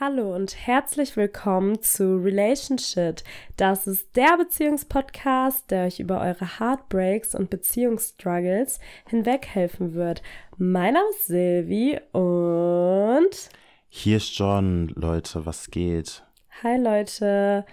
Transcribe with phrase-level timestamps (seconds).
[0.00, 3.16] Hallo und herzlich willkommen zu Relationship.
[3.56, 10.22] Das ist der Beziehungspodcast, der euch über eure Heartbreaks und Beziehungsstruggles hinweg helfen wird.
[10.56, 13.50] Mein Name ist Silvi und
[13.88, 16.22] hier ist John, Leute, was geht?
[16.62, 17.66] Hi Leute.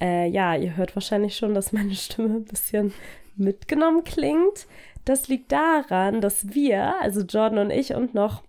[0.00, 2.92] Äh, ja, ihr hört wahrscheinlich schon, dass meine Stimme ein bisschen
[3.36, 4.66] mitgenommen klingt.
[5.04, 8.42] Das liegt daran, dass wir, also Jordan und ich und noch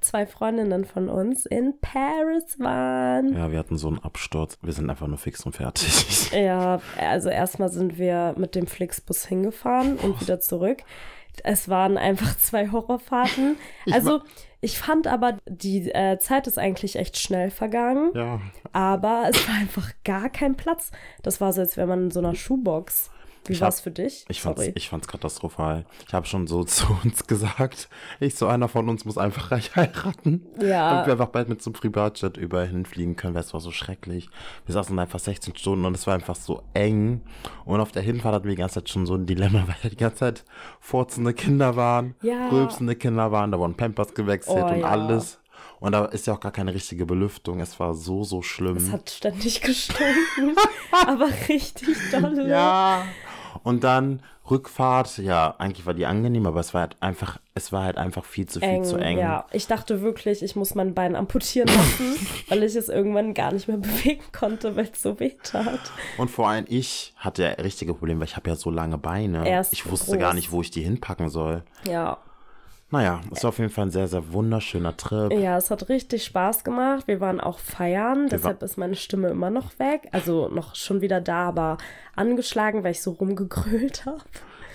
[0.00, 3.34] zwei Freundinnen von uns in Paris waren.
[3.34, 4.58] Ja, wir hatten so einen Absturz.
[4.62, 6.30] Wir sind einfach nur fix und fertig.
[6.32, 10.82] Ja, also erstmal sind wir mit dem Flixbus hingefahren und wieder zurück.
[11.44, 13.56] Es waren einfach zwei Horrorfahrten.
[13.90, 14.22] Also
[14.60, 18.12] ich fand aber, die äh, Zeit ist eigentlich echt schnell vergangen.
[18.14, 18.40] Ja.
[18.72, 20.92] Aber es war einfach gar kein Platz.
[21.22, 23.10] Das war so, als wäre man in so einer Schuhbox.
[23.46, 24.24] Wie war es für dich?
[24.28, 25.84] Ich fand's, ich fand's katastrophal.
[26.06, 27.88] Ich habe schon so zu uns gesagt,
[28.20, 30.46] ich so einer von uns muss einfach reich heiraten.
[30.60, 30.90] Ja.
[30.90, 33.70] Damit wir einfach bald mit so einem Privatjet überall hinfliegen können, weil es war so
[33.70, 34.28] schrecklich.
[34.66, 37.22] Wir saßen einfach 16 Stunden und es war einfach so eng.
[37.64, 39.96] Und auf der Hinfahrt hatten wir die ganze Zeit schon so ein Dilemma, weil die
[39.96, 40.44] ganze Zeit
[40.80, 42.48] furzende Kinder waren, ja.
[42.48, 44.86] rülpsende Kinder waren, da wurden Pampers gewechselt oh, und ja.
[44.86, 45.38] alles.
[45.80, 47.58] Und da ist ja auch gar keine richtige Belüftung.
[47.58, 48.76] Es war so, so schlimm.
[48.76, 50.54] Es hat ständig gestunken,
[50.92, 52.48] aber richtig dolle.
[52.48, 53.04] Ja.
[53.62, 57.84] Und dann Rückfahrt, ja, eigentlich war die angenehm, aber es war halt einfach, es war
[57.84, 59.18] halt einfach viel zu viel eng, zu eng.
[59.18, 63.52] Ja, ich dachte wirklich, ich muss mein Bein amputieren lassen, weil ich es irgendwann gar
[63.52, 65.80] nicht mehr bewegen konnte, weil es so weh tat.
[66.18, 69.48] Und vor allem ich hatte ja richtige Probleme, weil ich habe ja so lange Beine.
[69.48, 70.20] Erst ich wusste groß.
[70.20, 71.62] gar nicht, wo ich die hinpacken soll.
[71.84, 72.18] Ja.
[72.92, 75.32] Naja, es war auf jeden Fall ein sehr, sehr wunderschöner Trip.
[75.32, 77.08] Ja, es hat richtig Spaß gemacht.
[77.08, 80.08] Wir waren auch feiern, deshalb ist meine Stimme immer noch weg.
[80.12, 81.78] Also noch schon wieder da, aber
[82.14, 84.20] angeschlagen, weil ich so rumgegrölt habe.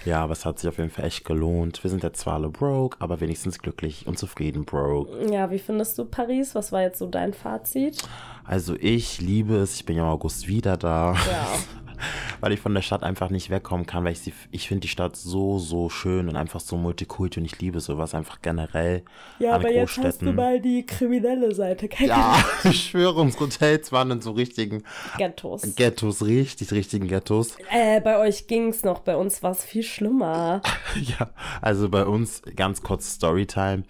[0.03, 1.83] Ja, aber es hat sich auf jeden Fall echt gelohnt.
[1.83, 5.31] Wir sind jetzt zwar alle broke, aber wenigstens glücklich und zufrieden broke.
[5.31, 6.55] Ja, wie findest du Paris?
[6.55, 8.01] Was war jetzt so dein Fazit?
[8.43, 9.75] Also ich liebe es.
[9.75, 11.13] Ich bin ja im August wieder da.
[11.13, 11.47] Ja.
[12.39, 14.87] weil ich von der Stadt einfach nicht wegkommen kann, weil ich sie, ich finde die
[14.87, 19.03] Stadt so, so schön und einfach so multikulti und ich liebe sowas einfach generell
[19.39, 22.45] Ja, an aber jetzt hast du mal die kriminelle Seite kennengelernt.
[22.63, 24.83] Ja, ich schwöre, unsere Hotels waren in so richtigen
[25.17, 25.75] Ghettos.
[25.75, 27.57] Ghettos, richtig, richtigen Ghettos.
[27.71, 30.61] Äh, bei euch ging's noch, bei uns war es viel schlimmer.
[30.95, 31.29] ja,
[31.61, 33.83] also bei uns, ganz kurz Storytime.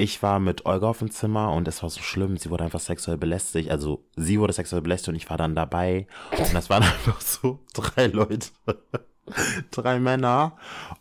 [0.00, 2.36] Ich war mit Olga auf dem Zimmer und es war so schlimm.
[2.36, 3.68] Sie wurde einfach sexuell belästigt.
[3.68, 6.06] Also sie wurde sexuell belästigt und ich war dann dabei.
[6.38, 8.46] Und das waren einfach so drei Leute.
[9.72, 10.56] drei Männer.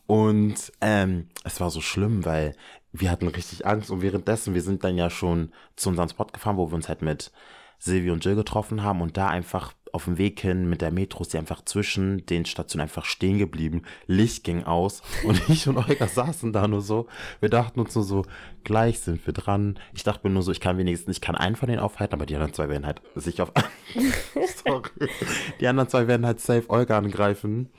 [0.07, 2.55] Und ähm, es war so schlimm, weil
[2.91, 3.91] wir hatten richtig Angst.
[3.91, 7.03] Und währenddessen, wir sind dann ja schon zu unserem Spot gefahren, wo wir uns halt
[7.03, 7.31] mit
[7.77, 11.23] Silvi und Jill getroffen haben und da einfach auf dem Weg hin mit der Metro
[11.23, 13.81] ist sie einfach zwischen den Stationen einfach stehen geblieben.
[14.05, 17.07] Licht ging aus und ich und Olga saßen da nur so.
[17.39, 18.23] Wir dachten uns nur so,
[18.63, 19.79] gleich sind wir dran.
[19.95, 22.27] Ich dachte mir nur so, ich kann wenigstens, ich kann einen von denen aufhalten, aber
[22.27, 23.51] die anderen zwei werden halt sich auf.
[24.63, 25.09] Sorry.
[25.59, 27.71] Die anderen zwei werden halt safe Olga angreifen.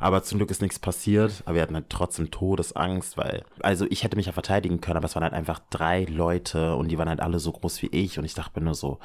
[0.00, 1.44] Aber zum Glück ist nichts passiert.
[1.44, 5.06] Aber wir hatten halt trotzdem Todesangst, weil, also ich hätte mich ja verteidigen können, aber
[5.06, 8.18] es waren halt einfach drei Leute und die waren halt alle so groß wie ich
[8.18, 8.98] und ich dachte mir nur so,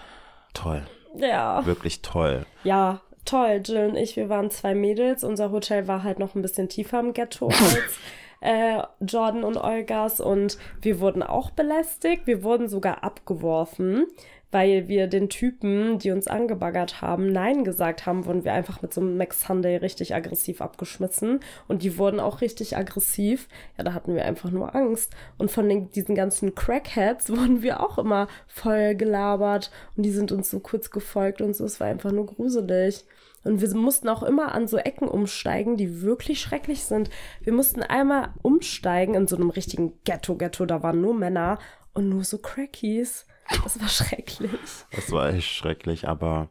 [0.56, 0.88] toll.
[1.20, 1.66] Ja.
[1.66, 2.46] Wirklich toll.
[2.64, 3.62] Ja, toll.
[3.64, 5.24] Jill und ich, wir waren zwei Mädels.
[5.24, 8.00] Unser Hotel war halt noch ein bisschen tiefer im Ghetto als
[8.42, 10.20] äh, Jordan und Olgas.
[10.20, 12.28] Und wir wurden auch belästigt.
[12.28, 14.06] Wir wurden sogar abgeworfen,
[14.52, 18.94] weil wir den Typen, die uns angebaggert haben, Nein gesagt haben, wurden wir einfach mit
[18.94, 21.42] so einem Max Sunday richtig aggressiv abgeschmissen.
[21.68, 23.50] Und die wurden auch richtig aggressiv.
[23.78, 25.16] Ja, da hatten wir einfach nur Angst.
[25.38, 29.72] Und von den, diesen ganzen Crackheads wurden wir auch immer voll gelabert.
[29.96, 31.66] Und die sind uns so kurz gefolgt und so.
[31.66, 33.06] Es war einfach nur gruselig.
[33.44, 37.10] Und wir mussten auch immer an so Ecken umsteigen, die wirklich schrecklich sind.
[37.42, 40.66] Wir mussten einmal umsteigen in so einem richtigen Ghetto-Ghetto.
[40.66, 41.60] Da waren nur Männer
[41.94, 43.26] und nur so Crackies.
[43.64, 44.52] Das war schrecklich.
[44.92, 46.50] Das war echt schrecklich, aber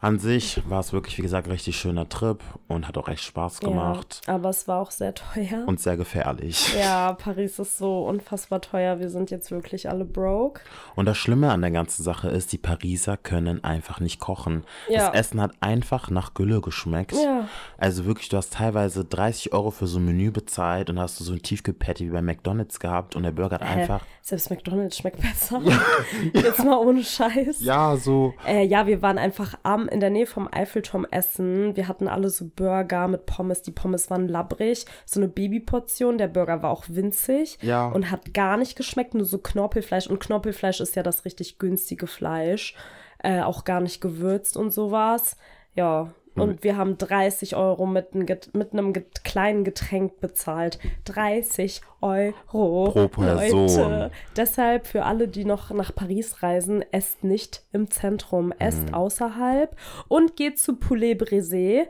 [0.00, 3.24] an sich war es wirklich, wie gesagt, ein richtig schöner Trip und hat auch echt
[3.24, 4.20] Spaß gemacht.
[4.28, 5.64] Ja, aber es war auch sehr teuer.
[5.66, 6.74] Und sehr gefährlich.
[6.78, 9.00] Ja, Paris ist so unfassbar teuer.
[9.00, 10.60] Wir sind jetzt wirklich alle broke.
[10.94, 14.64] Und das Schlimme an der ganzen Sache ist, die Pariser können einfach nicht kochen.
[14.88, 15.10] Ja.
[15.10, 17.14] Das Essen hat einfach nach Gülle geschmeckt.
[17.14, 17.48] Ja.
[17.76, 21.24] Also wirklich, du hast teilweise 30 Euro für so ein Menü bezahlt und hast du
[21.24, 23.80] so ein Tiefkühlpatty wie bei McDonalds gehabt und der Burger hat Hä?
[23.80, 24.04] einfach.
[24.22, 25.60] Selbst McDonalds schmeckt besser.
[26.32, 27.60] Jetzt mal ohne Scheiß.
[27.60, 28.34] Ja, so.
[28.46, 31.76] Äh, ja, wir waren einfach am, in der Nähe vom Eiffelturm essen.
[31.76, 33.62] Wir hatten alle so Burger mit Pommes.
[33.62, 34.86] Die Pommes waren labbrig.
[35.04, 36.18] So eine Babyportion.
[36.18, 37.58] Der Burger war auch winzig.
[37.62, 37.88] Ja.
[37.88, 39.14] Und hat gar nicht geschmeckt.
[39.14, 40.06] Nur so Knorpelfleisch.
[40.06, 42.74] Und Knorpelfleisch ist ja das richtig günstige Fleisch.
[43.22, 45.36] Äh, auch gar nicht gewürzt und sowas.
[45.74, 46.12] Ja.
[46.40, 50.78] Und wir haben 30 Euro mit, ein, Get- mit einem get kleinen Getränk bezahlt.
[51.04, 52.90] 30 Euro.
[52.92, 53.66] Pro Person.
[53.66, 54.10] Leute.
[54.36, 59.74] Deshalb für alle, die noch nach Paris reisen, esst nicht im Zentrum, esst außerhalb
[60.08, 61.86] und geht zu Poulet Brisé.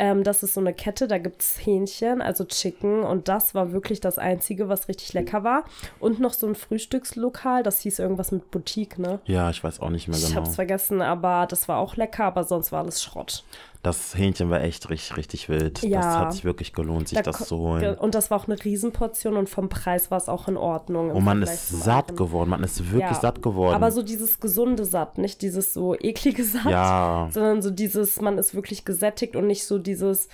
[0.00, 3.02] Ähm, das ist so eine Kette, da gibt es Hähnchen, also Chicken.
[3.02, 5.64] Und das war wirklich das Einzige, was richtig lecker war.
[5.98, 9.18] Und noch so ein Frühstückslokal, das hieß irgendwas mit Boutique, ne?
[9.24, 10.42] Ja, ich weiß auch nicht mehr Ich genau.
[10.42, 13.42] hab's vergessen, aber das war auch lecker, aber sonst war alles Schrott.
[13.82, 15.82] Das Hähnchen war echt richtig, richtig wild.
[15.82, 16.00] Ja.
[16.00, 17.96] Das hat sich wirklich gelohnt, sich Da das zu holen.
[17.96, 21.10] Und das war auch eine Riesenportion und vom Preis war es auch in Ordnung.
[21.12, 22.50] Und man Vergleich ist satt geworden.
[22.50, 23.14] Man ist wirklich Ja.
[23.20, 23.74] satt geworden.
[23.74, 27.28] Aber so dieses gesunde Satt, nicht dieses so eklige Satt, Ja.
[27.30, 30.28] sondern so dieses, man ist wirklich gesättigt und nicht so dieses,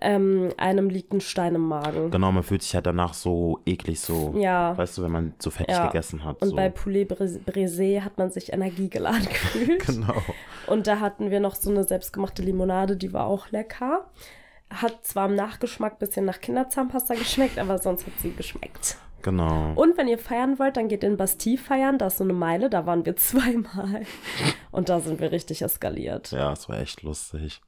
[0.00, 2.10] ähm, einem liegt ein Stein im Magen.
[2.10, 4.34] Genau, man fühlt sich halt danach so eklig, so.
[4.36, 4.76] Ja.
[4.76, 5.86] Weißt du, wenn man so fettig Ja.
[5.86, 6.42] gegessen hat.
[6.42, 6.56] Und so.
[6.56, 9.86] bei Poulet Bris- Brisé hat man sich energiegeladen gefühlt.
[9.86, 10.14] Genau.
[10.66, 14.04] Und da hatten wir noch so eine selbstgemachte Limonade, die war auch lecker.
[14.70, 18.96] Hat zwar im Nachgeschmack ein bisschen nach Kinderzahnpasta geschmeckt, aber sonst hat sie geschmeckt.
[19.22, 19.72] Genau.
[19.74, 21.96] Und wenn ihr feiern wollt, dann geht in Bastille feiern.
[21.96, 24.02] Da ist so eine Meile, da waren wir zweimal.
[24.70, 26.30] Und da sind wir richtig eskaliert.
[26.32, 27.60] Ja, es war echt lustig.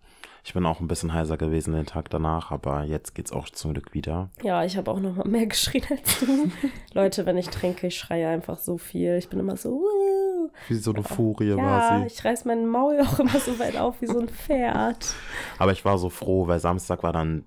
[0.46, 3.72] Ich bin auch ein bisschen heiser gewesen den Tag danach, aber jetzt geht's auch zum
[3.72, 4.30] Glück wieder.
[4.44, 6.48] Ja, ich habe auch noch mal mehr geschrien als du.
[6.94, 9.16] Leute, wenn ich trinke, ich schreie einfach so viel.
[9.16, 10.48] Ich bin immer so, Wuh.
[10.68, 12.06] Wie so eine Furie ja, war sie.
[12.06, 15.16] ich reiß mein Maul auch immer so weit auf wie so ein Pferd.
[15.58, 17.44] Aber ich war so froh, weil Samstag war dann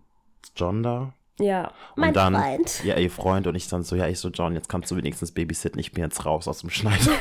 [0.57, 1.13] John da.
[1.39, 2.83] Ja, Und mein dann, Freund.
[2.83, 5.31] Ja, ihr Freund und ich dann so, ja, ich so, John, jetzt kannst du wenigstens
[5.31, 7.13] babysitten, ich bin jetzt raus aus dem Schneider.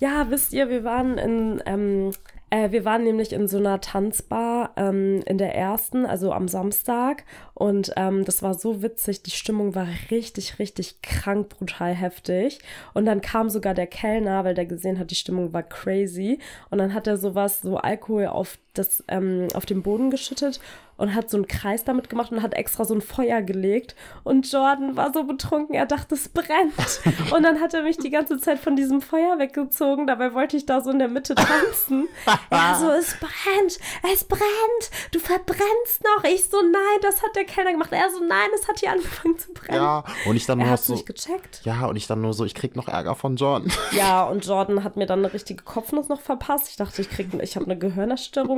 [0.00, 2.10] Ja, wisst ihr, wir waren in, ähm,
[2.52, 7.24] äh, wir waren nämlich in so einer Tanzbar ähm, in der ersten, also am Samstag.
[7.54, 9.22] Und ähm, das war so witzig.
[9.22, 12.58] Die Stimmung war richtig, richtig krank, brutal heftig.
[12.92, 16.40] Und dann kam sogar der Kellner, weil der gesehen hat, die Stimmung war crazy.
[16.68, 20.60] Und dann hat er sowas, so Alkohol auf das, ähm, auf den Boden geschüttet
[20.96, 23.96] und hat so einen Kreis damit gemacht und hat extra so ein Feuer gelegt.
[24.24, 26.72] Und Jordan war so betrunken, er dachte, es brennt.
[27.32, 30.06] Und dann hat er mich die ganze Zeit von diesem Feuer weggezogen.
[30.06, 32.06] Dabei wollte ich da so in der Mitte tanzen.
[32.50, 33.78] Er so, es brennt,
[34.12, 36.24] es brennt, du verbrennst noch.
[36.24, 37.90] Ich so, nein, das hat der Kellner gemacht.
[37.92, 39.82] Er so, nein, es hat hier angefangen zu brennen.
[39.82, 41.62] ja, und ich dann Er nur hat so, nicht gecheckt.
[41.64, 43.72] ja, und ich dann nur so, ich krieg noch Ärger von John.
[43.92, 46.68] Ja, und Jordan hat mir dann eine richtige Kopfnuss noch verpasst.
[46.68, 47.76] Ich dachte, ich krieg, ich habe eine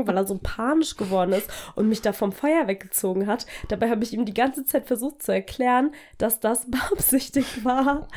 [0.06, 3.46] Weil er so panisch geworden ist und mich da vom Feuer weggezogen hat.
[3.68, 8.08] Dabei habe ich ihm die ganze Zeit versucht zu erklären, dass das beabsichtigt war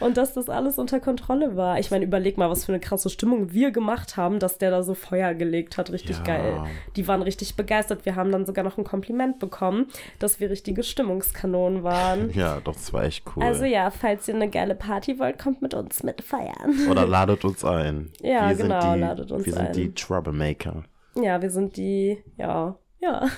[0.00, 1.78] und dass das alles unter Kontrolle war.
[1.78, 4.82] Ich meine, überleg mal, was für eine krasse Stimmung wir gemacht haben, dass der da
[4.82, 5.90] so Feuer gelegt hat.
[5.90, 6.24] Richtig Ja.
[6.24, 6.62] geil.
[6.96, 8.04] Die waren richtig begeistert.
[8.04, 9.86] Wir haben dann sogar noch ein Kompliment bekommen,
[10.18, 12.30] dass wir richtige Stimmungskanonen waren.
[12.34, 13.42] ja, doch, das war echt cool.
[13.42, 16.88] Also ja, falls ihr eine geile Party wollt, kommt mit uns mit feiern.
[16.90, 18.10] Oder ladet uns ein.
[18.22, 19.72] Ja, wir genau, die, ladet uns Wir sind ein.
[19.72, 20.84] die Troublemaker.
[21.16, 23.28] Ja, wir sind die, ja, ja.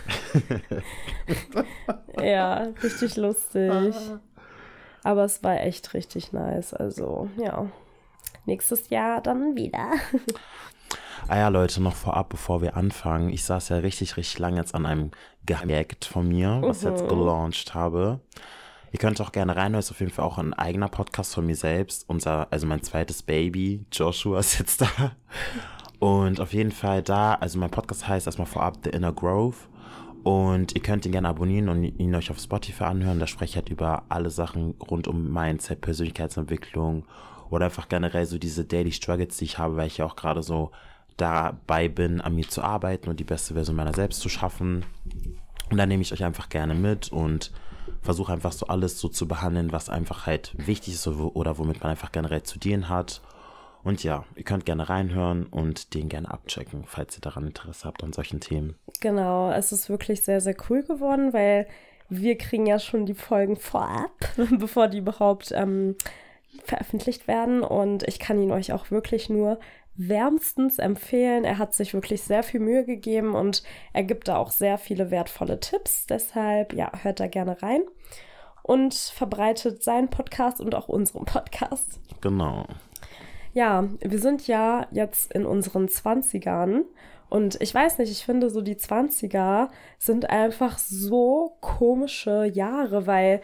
[2.22, 3.94] ja, richtig lustig.
[5.02, 6.74] Aber es war echt richtig nice.
[6.74, 7.70] Also, ja.
[8.44, 9.90] Nächstes Jahr dann wieder.
[11.28, 13.28] Ah ja, Leute, noch vorab, bevor wir anfangen.
[13.30, 15.10] Ich saß ja richtig, richtig lange jetzt an einem
[15.44, 16.90] Projekt von mir, was ich Mhm.
[16.90, 18.20] jetzt gelauncht habe.
[18.92, 21.56] Ihr könnt auch gerne reinhören, ist auf jeden Fall auch ein eigener Podcast von mir
[21.56, 22.08] selbst.
[22.08, 24.86] Unser, also mein zweites Baby, Joshua, ist jetzt da.
[25.98, 29.68] Und auf jeden Fall da, also mein Podcast heißt erstmal vorab The Inner Growth.
[30.22, 33.20] Und ihr könnt ihn gerne abonnieren und ihn euch auf Spotify anhören.
[33.20, 37.04] Da spreche ich halt über alle Sachen rund um Mindset, Persönlichkeitsentwicklung
[37.48, 40.42] oder einfach generell so diese Daily Struggles, die ich habe, weil ich ja auch gerade
[40.42, 40.72] so
[41.16, 44.84] dabei bin, an mir zu arbeiten und die beste Version meiner selbst zu schaffen.
[45.70, 47.52] Und da nehme ich euch einfach gerne mit und
[48.02, 51.58] versuche einfach so alles so zu behandeln, was einfach halt wichtig ist oder wo- oder
[51.58, 53.22] womit man einfach generell zu dienen hat.
[53.86, 58.02] Und ja, ihr könnt gerne reinhören und den gerne abchecken, falls ihr daran Interesse habt
[58.02, 58.74] an solchen Themen.
[59.00, 61.68] Genau, es ist wirklich sehr, sehr cool geworden, weil
[62.08, 64.10] wir kriegen ja schon die Folgen vorab,
[64.58, 65.94] bevor die überhaupt ähm,
[66.64, 67.62] veröffentlicht werden.
[67.62, 69.60] Und ich kann ihn euch auch wirklich nur
[69.94, 71.44] wärmstens empfehlen.
[71.44, 73.62] Er hat sich wirklich sehr viel Mühe gegeben und
[73.92, 76.06] er gibt da auch sehr viele wertvolle Tipps.
[76.06, 77.82] Deshalb, ja, hört da gerne rein
[78.64, 82.00] und verbreitet seinen Podcast und auch unseren Podcast.
[82.20, 82.66] Genau.
[83.56, 86.82] Ja, wir sind ja jetzt in unseren 20ern
[87.30, 93.40] und ich weiß nicht, ich finde so die 20er sind einfach so komische Jahre, weil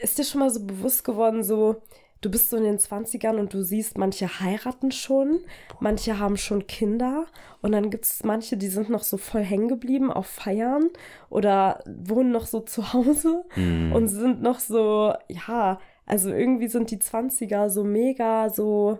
[0.00, 1.76] ist dir schon mal so bewusst geworden, so
[2.22, 5.40] du bist so in den 20ern und du siehst, manche heiraten schon,
[5.80, 7.26] manche haben schon Kinder
[7.60, 10.88] und dann gibt es manche, die sind noch so voll hängen geblieben auf Feiern
[11.28, 16.98] oder wohnen noch so zu Hause und sind noch so, ja, also irgendwie sind die
[16.98, 18.98] 20er so mega so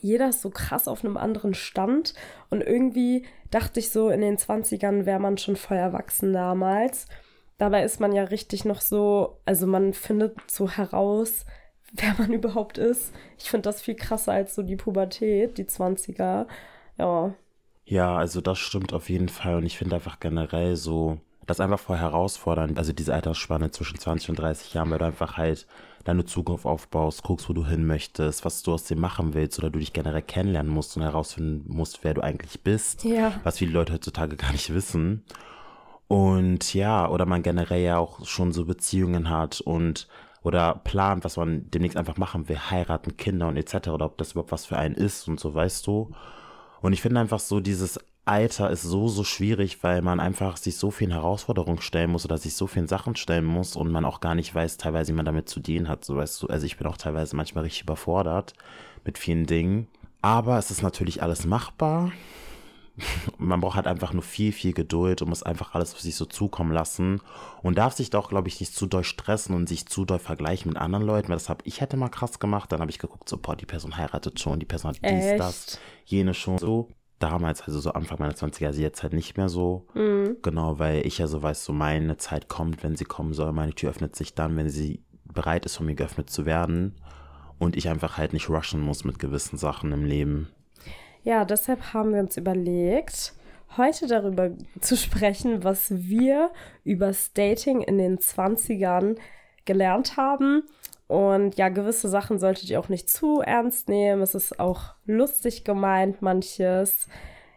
[0.00, 2.14] jeder ist so krass auf einem anderen Stand.
[2.48, 7.06] Und irgendwie dachte ich so, in den 20ern wäre man schon voll erwachsen damals.
[7.58, 11.44] Dabei ist man ja richtig noch so, also man findet so heraus,
[11.92, 13.12] wer man überhaupt ist.
[13.38, 16.46] Ich finde das viel krasser als so die Pubertät, die 20er.
[16.98, 17.34] Ja.
[17.84, 19.56] Ja, also das stimmt auf jeden Fall.
[19.56, 24.30] Und ich finde einfach generell so, das einfach voll herausfordernd, also diese Altersspanne zwischen 20
[24.30, 25.66] und 30 Jahren, weil du einfach halt
[26.04, 29.70] deine Zukunft aufbaust, guckst, wo du hin möchtest, was du aus dem machen willst oder
[29.70, 33.32] du dich generell kennenlernen musst und herausfinden musst, wer du eigentlich bist, ja.
[33.44, 35.24] was viele Leute heutzutage gar nicht wissen.
[36.08, 40.08] Und ja, oder man generell ja auch schon so Beziehungen hat und
[40.42, 43.88] oder plant, was man demnächst einfach machen will, heiraten, Kinder und etc.
[43.88, 46.12] oder ob das überhaupt was für einen ist und so, weißt du.
[46.80, 48.00] Und ich finde einfach so dieses
[48.30, 52.38] Alter ist so, so schwierig, weil man einfach sich so vielen Herausforderungen stellen muss oder
[52.38, 55.24] sich so vielen Sachen stellen muss und man auch gar nicht weiß, teilweise, wie man
[55.24, 56.04] damit zu dienen hat.
[56.04, 58.54] So weißt du, also ich bin auch teilweise manchmal richtig überfordert
[59.04, 59.88] mit vielen Dingen.
[60.22, 62.12] Aber es ist natürlich alles machbar.
[63.38, 66.24] Man braucht halt einfach nur viel, viel Geduld und muss einfach alles auf sich so
[66.24, 67.20] zukommen lassen
[67.62, 70.68] und darf sich doch, glaube ich, nicht zu doll stressen und sich zu doll vergleichen
[70.68, 72.70] mit anderen Leuten, weil das habe ich hätte mal krass gemacht.
[72.70, 75.40] Dann habe ich geguckt, so, boah, die Person heiratet schon, die Person hat dies, Echt?
[75.40, 76.58] das, jene schon.
[76.58, 79.86] So, damals, also so Anfang meiner 20er, also jetzt halt nicht mehr so.
[79.94, 80.38] Mhm.
[80.42, 83.52] Genau, weil ich ja so weiß, so meine Zeit kommt, wenn sie kommen soll.
[83.52, 86.96] Meine Tür öffnet sich dann, wenn sie bereit ist, von mir geöffnet zu werden.
[87.58, 90.48] Und ich einfach halt nicht rushen muss mit gewissen Sachen im Leben.
[91.22, 93.34] Ja, deshalb haben wir uns überlegt,
[93.76, 94.50] heute darüber
[94.80, 96.50] zu sprechen, was wir
[96.84, 99.16] über Dating in den 20ern
[99.66, 100.62] gelernt haben.
[101.10, 104.22] Und ja, gewisse Sachen solltet ihr auch nicht zu ernst nehmen.
[104.22, 107.08] Es ist auch lustig gemeint, manches.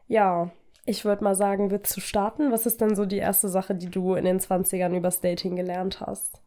[0.07, 0.49] Ja,
[0.85, 2.51] ich würde mal sagen, wird zu starten.
[2.51, 6.01] Was ist denn so die erste Sache, die du in den 20ern über Dating gelernt
[6.01, 6.41] hast?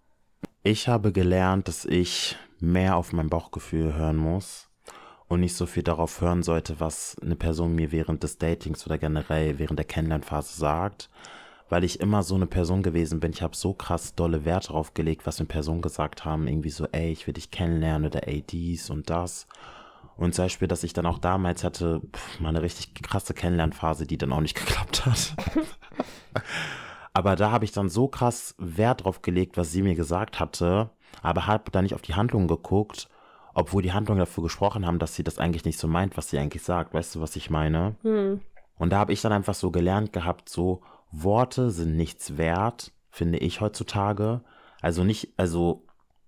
[0.65, 4.69] Ich habe gelernt, dass ich mehr auf mein Bauchgefühl hören muss
[5.29, 8.99] und nicht so viel darauf hören sollte, was eine Person mir während des Datings oder
[8.99, 11.09] generell während der Kennenlernphase sagt,
[11.69, 13.33] weil ich immer so eine Person gewesen bin.
[13.33, 16.87] Ich habe so krass dolle Wert darauf gelegt, was eine Person gesagt haben, irgendwie so,
[16.93, 19.47] ey, ich will dich kennenlernen oder ey, dies und das.
[20.17, 24.07] Und zum Beispiel, dass ich dann auch damals hatte, pff, mal eine richtig krasse Kennenlernphase,
[24.07, 25.35] die dann auch nicht geklappt hat.
[27.13, 30.91] aber da habe ich dann so krass Wert drauf gelegt, was sie mir gesagt hatte,
[31.23, 33.09] aber habe da nicht auf die Handlungen geguckt,
[33.55, 36.39] obwohl die Handlungen dafür gesprochen haben, dass sie das eigentlich nicht so meint, was sie
[36.39, 36.95] eigentlich sagt.
[36.95, 37.97] Weißt du, was ich meine?
[38.03, 38.41] Hm.
[38.79, 43.39] Und da habe ich dann einfach so gelernt gehabt, so Worte sind nichts wert, finde
[43.39, 44.43] ich heutzutage.
[44.81, 45.85] Also nicht, also,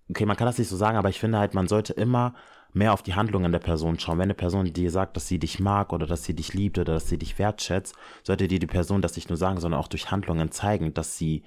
[0.09, 2.35] okay, man kann das nicht so sagen, aber ich finde halt, man sollte immer
[2.73, 4.19] mehr auf die Handlungen der Person schauen.
[4.19, 6.95] Wenn eine Person dir sagt, dass sie dich mag oder dass sie dich liebt oder
[6.95, 10.11] dass sie dich wertschätzt, sollte dir die Person das nicht nur sagen, sondern auch durch
[10.11, 11.43] Handlungen zeigen, dass sie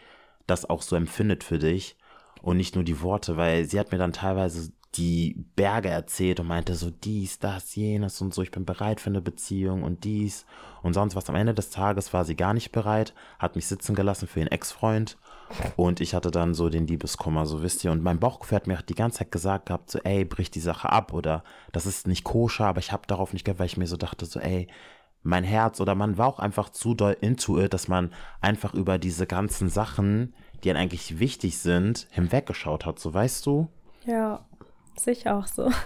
[0.47, 1.95] das auch so empfindet für dich
[2.41, 6.48] und nicht nur die Worte, weil sie hat mir dann teilweise die Berge erzählt und
[6.48, 10.45] meinte so dies, das, jenes und so, ich bin bereit für eine Beziehung und dies
[10.83, 11.29] und sonst was.
[11.29, 14.51] Am Ende des Tages war sie gar nicht bereit, hat mich sitzen gelassen für ihren
[14.51, 15.17] Ex-Freund
[15.77, 17.91] und ich hatte dann so den Liebeskummer, so wisst ihr.
[17.91, 20.89] Und mein Bauchgefühl hat mir die ganze Zeit gesagt gehabt, so ey, brich die Sache
[20.89, 23.88] ab oder das ist nicht koscher, aber ich habe darauf nicht gehört, weil ich mir
[23.88, 24.67] so dachte, so ey,
[25.24, 28.98] mein Herz oder man war auch einfach zu doll into it, dass man einfach über
[28.98, 30.33] diese ganzen Sachen,
[30.63, 33.69] die einem eigentlich wichtig sind, hinweggeschaut hat, so weißt du?
[34.05, 34.45] Ja,
[34.98, 35.69] sich auch so.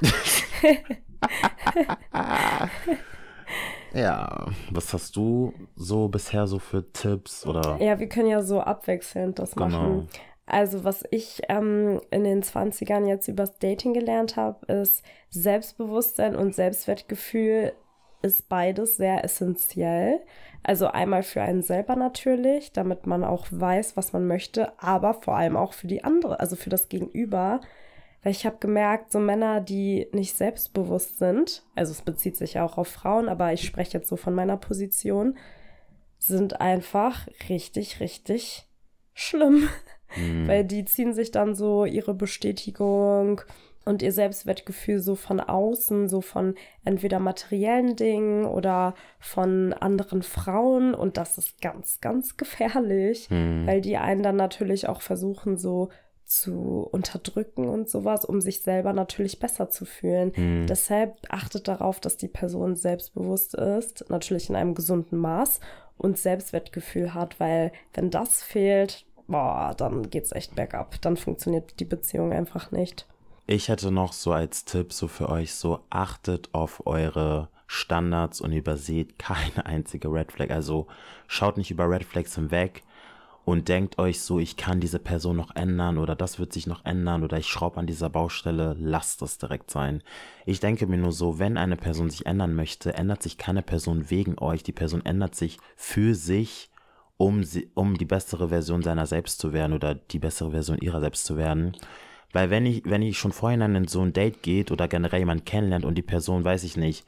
[3.94, 7.78] Ja, was hast du so bisher so für Tipps oder?
[7.80, 9.70] Ja, wir können ja so abwechselnd das Genau.
[9.70, 10.10] machen.
[10.46, 16.54] Also, was ich ähm, in den 20ern jetzt übers Dating gelernt habe, ist Selbstbewusstsein und
[16.54, 17.74] Selbstwertgefühl
[18.22, 20.20] ist beides sehr essentiell.
[20.62, 25.36] Also einmal für einen selber natürlich, damit man auch weiß, was man möchte, aber vor
[25.36, 27.62] allem auch für die andere, also für das Gegenüber.
[28.26, 32.66] Weil ich habe gemerkt, so Männer, die nicht selbstbewusst sind, also es bezieht sich ja
[32.66, 35.38] auch auf Frauen, aber ich spreche jetzt so von meiner Position,
[36.18, 38.68] sind einfach richtig, richtig
[39.14, 39.70] schlimm.
[40.08, 40.48] Hm.
[40.48, 43.42] Weil die ziehen sich dann so ihre Bestätigung
[43.86, 50.96] und ihr Selbstwertgefühl so von außen, so von entweder materiellen Dingen oder von anderen Frauen.
[50.96, 53.68] Und das ist ganz, ganz gefährlich, Hm.
[53.68, 55.90] weil die einen dann natürlich auch versuchen, so
[56.26, 60.32] zu unterdrücken und sowas, um sich selber natürlich besser zu fühlen.
[60.36, 60.68] Hm.
[60.68, 65.60] Deshalb achtet darauf, dass die Person selbstbewusst ist, natürlich in einem gesunden Maß
[65.98, 71.00] und Selbstwertgefühl hat, weil wenn das fehlt, boah, dann geht's echt bergab.
[71.02, 73.08] Dann funktioniert die Beziehung einfach nicht.
[73.48, 78.52] Ich hätte noch so als Tipp so für euch so achtet auf eure Standards und
[78.52, 80.50] überseht keine einzige Red Flag.
[80.50, 80.88] Also
[81.28, 82.84] schaut nicht über Red Flags hinweg
[83.46, 86.84] und denkt euch so, ich kann diese Person noch ändern oder das wird sich noch
[86.84, 90.02] ändern oder ich schraube an dieser Baustelle, lasst es direkt sein.
[90.48, 94.10] Ich denke mir nur so, wenn eine Person sich ändern möchte, ändert sich keine Person
[94.10, 96.72] wegen euch, die Person ändert sich für sich,
[97.18, 101.00] um, sie, um die bessere Version seiner selbst zu werden oder die bessere Version ihrer
[101.00, 101.78] selbst zu werden.
[102.34, 105.46] Weil wenn ich, wenn ich schon vorhin in so ein Date geht oder generell jemanden
[105.46, 107.06] kennenlernt und die Person, weiß ich nicht,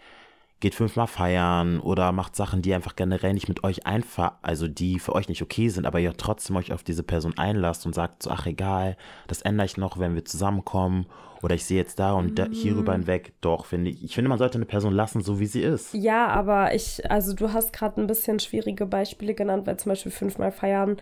[0.60, 5.00] geht fünfmal feiern oder macht Sachen, die einfach generell nicht mit euch einfach, also die
[5.00, 8.24] für euch nicht okay sind, aber ihr trotzdem euch auf diese Person einlasst und sagt
[8.24, 8.98] so, ach egal,
[9.28, 11.06] das ändere ich noch, wenn wir zusammenkommen
[11.44, 13.02] oder ich sehe jetzt da und da, hierüber Mhm.
[13.02, 13.34] hinweg.
[13.42, 15.94] Doch, finde ich, ich finde, man sollte eine Person lassen, so wie sie ist.
[15.94, 20.12] Ja, aber ich, also du hast gerade ein bisschen schwierige Beispiele genannt, weil zum Beispiel
[20.12, 20.98] fünfmal feiern.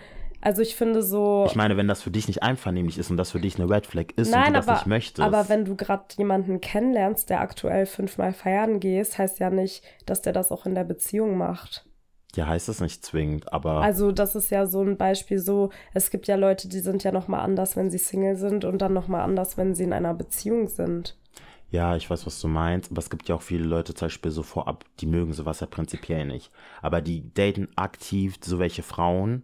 [0.46, 1.46] Also ich finde so.
[1.50, 3.88] Ich meine, wenn das für dich nicht einvernehmlich ist und das für dich eine Red
[3.88, 5.26] Flag ist und Nein, du das aber, nicht möchtest.
[5.28, 10.22] aber wenn du gerade jemanden kennenlernst, der aktuell fünfmal feiern gehst, heißt ja nicht, dass
[10.22, 11.86] der das auch in der Beziehung macht.
[12.36, 16.12] ja, heißt es nicht zwingend, aber Also das ist ja so ein Beispiel so, es
[16.12, 19.22] gibt ja Leute, die sind ja nochmal anders, wenn sie Single sind und dann nochmal
[19.22, 21.18] anders, wenn sie in einer Beziehung sind.
[21.72, 24.30] Ja, ich weiß, was du meinst, aber es gibt ja auch viele Leute zum Beispiel
[24.32, 26.52] so vorab, die mögen sowas ja prinzipiell nicht.
[26.84, 29.44] Aber die daten aktiv so welche Frauen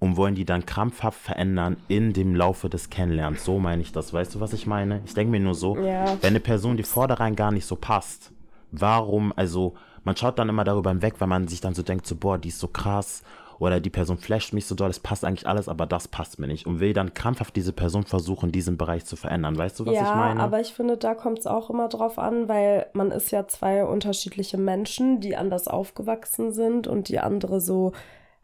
[0.00, 3.44] und wollen die dann krampfhaft verändern in dem Laufe des Kennenlernens.
[3.44, 4.12] So meine ich das.
[4.12, 5.02] Weißt du, was ich meine?
[5.04, 6.16] Ich denke mir nur so, Ja.
[6.22, 8.32] wenn eine Person die vornherein gar nicht so passt,
[8.72, 12.16] warum, also man schaut dann immer darüber hinweg, weil man sich dann so denkt, so,
[12.16, 13.22] boah, die ist so krass
[13.58, 16.46] oder die Person flasht mich so doll, es passt eigentlich alles, aber das passt mir
[16.46, 16.66] nicht.
[16.66, 19.58] Und will dann krampfhaft diese Person versuchen, diesen Bereich zu verändern.
[19.58, 20.40] Weißt du, was ja, ich meine?
[20.40, 23.84] aber ich finde, da kommt es auch immer drauf an, weil man ist ja zwei
[23.84, 27.92] unterschiedliche Menschen, die anders aufgewachsen sind und die andere so.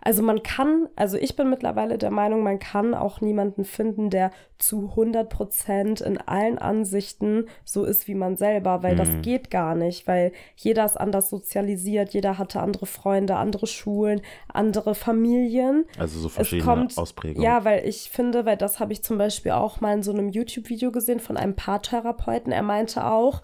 [0.06, 4.30] Also man kann, also ich bin mittlerweile der Meinung, man kann auch niemanden finden, der
[4.56, 9.74] zu 100 Prozent in allen Ansichten so ist wie man selber, weil das geht gar
[9.74, 15.86] nicht, weil jeder ist anders sozialisiert, jeder hatte andere Freunde, andere Schulen, andere Familien.
[15.98, 17.42] Also so verschiedene kommt, Ausprägungen.
[17.42, 20.28] ja, weil ich finde, weil das habe ich zum Beispiel auch mal in so einem
[20.28, 22.52] YouTube-Video gesehen von einem Paartherapeuten.
[22.52, 23.42] Er meinte auch,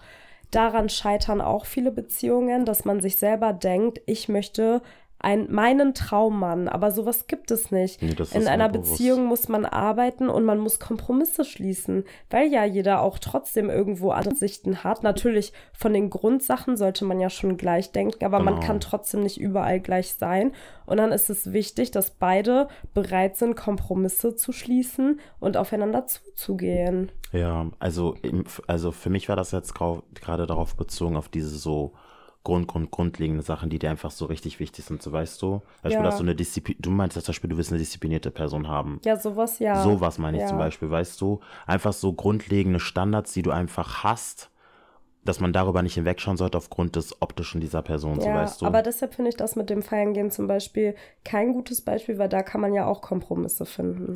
[0.49, 4.81] daran scheitern auch viele Beziehungen, dass man sich selber denkt, ich möchte
[5.23, 8.01] ein, meinen Traummann, aber sowas gibt es nicht.
[8.01, 8.69] Nee, in einer.
[8.69, 14.11] Beziehung muss man arbeiten und man muss Kompromisse schließen, weil ja jeder auch trotzdem irgendwo
[14.11, 15.03] andere Sichten hat.
[15.03, 18.67] Natürlich von den Grundsachen sollte man ja schon gleich denken, aber man Genau.
[18.67, 20.51] kann trotzdem nicht überall gleich sein.
[20.85, 27.11] Und dann ist es wichtig, dass beide bereit sind, Kompromisse zu schließen und aufeinander zuzugehen.
[27.31, 28.15] Ja, also,
[28.67, 31.93] also für mich war das jetzt gerade darauf bezogen, auf diese so
[32.43, 35.61] Grund, Grund, grundlegende Sachen, die dir einfach so richtig wichtig sind, so weißt du.
[35.81, 36.03] Beispiel, Ja.
[36.03, 38.99] dass du eine Disziplin, du meinst zum Beispiel, du willst eine disziplinierte Person haben.
[39.05, 39.81] Ja, sowas ja.
[39.81, 40.47] Sowas meine ich ja.
[40.49, 41.39] zum Beispiel, weißt du.
[41.65, 44.49] Einfach so grundlegende Standards, die du einfach hast,
[45.23, 48.65] dass man darüber nicht hinwegschauen sollte aufgrund des Optischen dieser Person, so Ja, weißt du.
[48.65, 52.27] aber deshalb finde ich das mit dem Feiern gehen zum Beispiel kein gutes Beispiel, weil
[52.27, 54.15] da kann man ja auch Kompromisse finden.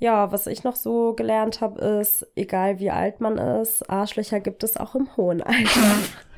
[0.00, 4.64] Ja, was ich noch so gelernt habe, ist, egal wie alt man ist, Arschlöcher gibt
[4.64, 5.60] es auch im hohen Alter.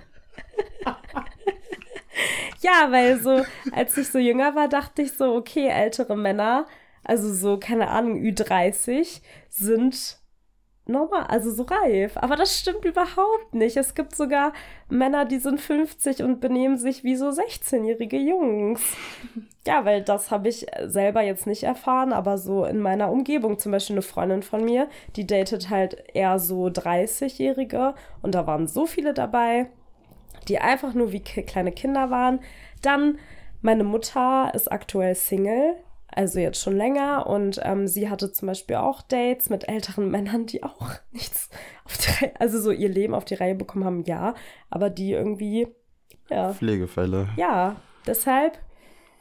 [2.60, 6.66] ja, weil so, als ich so jünger war, dachte ich so, okay, ältere Männer,
[7.02, 10.18] also so, keine Ahnung, Ü30, sind
[10.86, 12.16] normal, also so reif.
[12.16, 13.76] Aber das stimmt überhaupt nicht.
[13.76, 14.52] Es gibt sogar
[14.88, 18.82] Männer, die sind 50 und benehmen sich wie so 16-jährige Jungs.
[19.66, 23.72] Ja, weil das habe ich selber jetzt nicht erfahren, aber so in meiner Umgebung, zum
[23.72, 28.86] Beispiel eine Freundin von mir, die datet halt eher so 30-Jährige und da waren so
[28.86, 29.70] viele dabei,
[30.44, 32.40] die einfach nur wie kleine Kinder waren.
[32.82, 33.18] Dann,
[33.62, 35.76] meine Mutter ist aktuell Single,
[36.08, 40.46] also jetzt schon länger und ähm, sie hatte zum Beispiel auch Dates mit älteren Männern,
[40.46, 41.50] die auch nichts
[41.84, 44.34] auf die Reihe, also so ihr Leben auf die Reihe bekommen haben, ja,
[44.70, 45.68] aber die irgendwie,
[46.30, 47.28] ja, Pflegefälle.
[47.36, 47.76] ja,
[48.06, 48.58] deshalb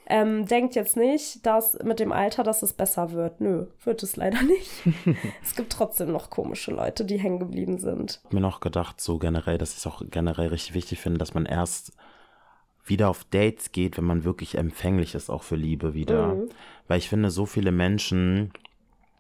[0.07, 3.39] ähm, denkt jetzt nicht, dass mit dem Alter, dass es besser wird.
[3.41, 4.71] Nö, wird es leider nicht.
[5.43, 8.21] es gibt trotzdem noch komische Leute, die hängen geblieben sind.
[8.23, 11.33] hab mir noch gedacht, so generell, dass ich es auch generell richtig wichtig finde, dass
[11.33, 11.93] man erst
[12.85, 16.35] wieder auf Dates geht, wenn man wirklich empfänglich ist, auch für Liebe wieder.
[16.35, 16.49] Mhm.
[16.87, 18.51] Weil ich finde, so viele Menschen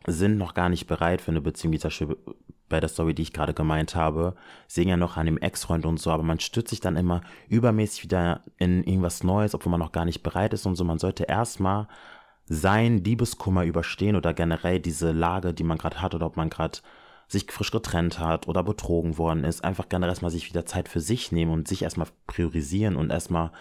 [0.05, 2.17] sind noch gar nicht bereit für eine Beziehung, wie Beispiel
[2.73, 4.35] bei der Story, die ich gerade gemeint habe,
[4.67, 8.03] sehen ja noch an dem Ex-Freund und so, aber man stürzt sich dann immer übermäßig
[8.03, 10.83] wieder in irgendwas Neues, obwohl man noch gar nicht bereit ist und so.
[10.83, 11.87] Man sollte erstmal
[12.47, 16.79] sein Liebeskummer überstehen oder generell diese Lage, die man gerade hat oder ob man gerade
[17.27, 20.99] sich frisch getrennt hat oder betrogen worden ist, einfach generell erstmal sich wieder Zeit für
[20.99, 23.51] sich nehmen und sich erstmal priorisieren und erstmal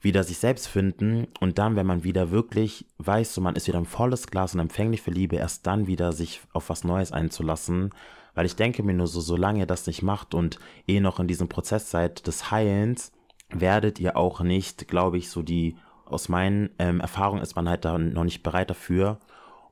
[0.00, 1.26] wieder sich selbst finden.
[1.40, 4.60] Und dann, wenn man wieder wirklich weiß, so man ist wieder ein volles Glas und
[4.60, 7.90] empfänglich für Liebe, erst dann wieder sich auf was Neues einzulassen,
[8.36, 11.26] weil ich denke mir nur so, solange ihr das nicht macht und eh noch in
[11.26, 13.10] diesem Prozess seid des Heilens,
[13.48, 17.84] werdet ihr auch nicht, glaube ich, so die, aus meinen ähm, Erfahrungen ist man halt
[17.84, 19.18] da noch nicht bereit dafür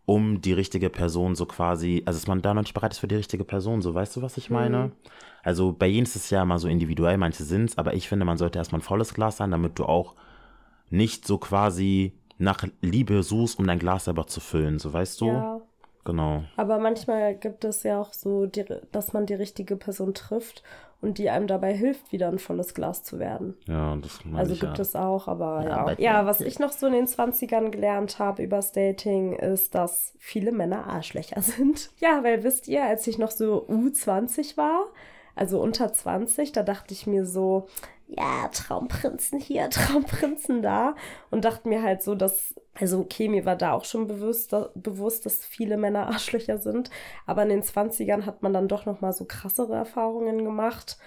[0.07, 3.09] um die richtige Person so quasi, also dass man da noch nicht bereit ist für
[3.09, 4.79] die richtige Person, so weißt du, was ich meine?
[4.79, 4.93] Mhm.
[5.43, 8.27] Also bei jedem ist es ja immer so individuell, manche sind es, aber ich finde,
[8.27, 10.15] man sollte erstmal ein volles Glas sein, damit du auch
[10.91, 15.27] nicht so quasi nach Liebe suchst, um dein Glas selber zu füllen, so weißt du?
[15.29, 15.61] Ja.
[16.05, 16.45] Genau.
[16.57, 20.63] Aber manchmal gibt es ja auch so, die, dass man die richtige Person trifft
[21.01, 23.57] und die einem dabei hilft, wieder ein volles Glas zu werden.
[23.67, 24.83] Ja, das meine Also ich, gibt ja.
[24.83, 25.69] es auch, aber ja.
[25.69, 29.75] Ja, aber ja was ich noch so in den 20ern gelernt habe über Dating, ist,
[29.75, 31.91] dass viele Männer Arschlöcher sind.
[31.99, 34.87] Ja, weil wisst ihr, als ich noch so U20 war,
[35.37, 37.67] also unter 20, da dachte ich mir so,
[38.07, 40.95] ja, Traumprinzen hier, Traumprinzen da.
[41.31, 44.71] Und dachte mir halt so, dass, also okay, mir war da auch schon bewusst, da,
[44.75, 46.91] bewusst, dass viele Männer Arschlöcher sind.
[47.27, 50.99] Aber in den 20ern hat man dann doch nochmal so krassere Erfahrungen gemacht.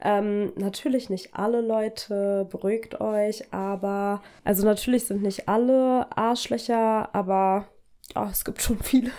[0.00, 7.66] Ähm, natürlich nicht alle Leute, beruhigt euch, aber, also natürlich sind nicht alle Arschlöcher, aber
[8.14, 9.10] ja, es gibt schon viele.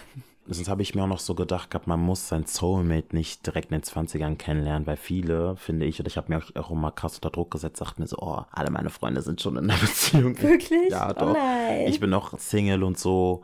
[0.51, 3.71] Sonst habe ich mir auch noch so gedacht gehabt, man muss sein Soulmate nicht direkt
[3.71, 7.15] in den 20ern kennenlernen, weil viele, finde ich, und ich habe mir auch immer krass
[7.15, 10.41] unter Druck gesetzt, sagten mir so, oh, alle meine Freunde sind schon in einer Beziehung.
[10.41, 10.89] Wirklich?
[10.89, 11.33] Ja, oh doch.
[11.33, 11.87] nein.
[11.87, 13.43] Ich bin noch Single und so.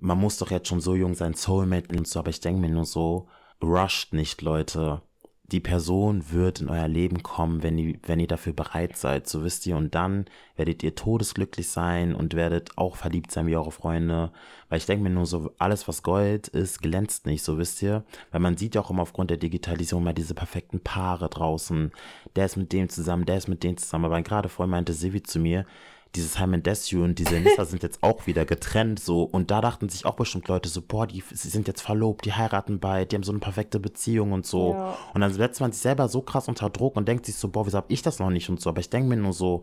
[0.00, 2.70] Man muss doch jetzt schon so jung sein, Soulmate und so, aber ich denke mir
[2.70, 3.28] nur so,
[3.62, 5.02] rusht nicht, Leute
[5.46, 9.44] die Person wird in euer Leben kommen, wenn ihr, wenn ihr dafür bereit seid, so
[9.44, 9.76] wisst ihr.
[9.76, 10.24] Und dann
[10.56, 14.30] werdet ihr todesglücklich sein und werdet auch verliebt sein wie eure Freunde.
[14.68, 18.04] Weil ich denke mir nur so, alles was Gold ist, glänzt nicht, so wisst ihr.
[18.30, 21.92] Weil man sieht ja auch immer aufgrund der Digitalisierung mal diese perfekten Paare draußen.
[22.36, 24.06] Der ist mit dem zusammen, der ist mit dem zusammen.
[24.06, 25.66] Aber gerade vorhin meinte Sivi zu mir,
[26.14, 29.22] dieses Simon Desue und diese Nissa sind jetzt auch wieder getrennt, so.
[29.22, 32.32] Und da dachten sich auch bestimmt Leute so, boah, die, sie sind jetzt verlobt, die
[32.32, 34.74] heiraten bald, die haben so eine perfekte Beziehung und so.
[34.74, 34.96] Ja.
[35.14, 37.66] Und dann setzt man sich selber so krass unter Druck und denkt sich so, boah,
[37.66, 38.70] wieso hab ich das noch nicht und so.
[38.70, 39.62] Aber ich denke mir nur so,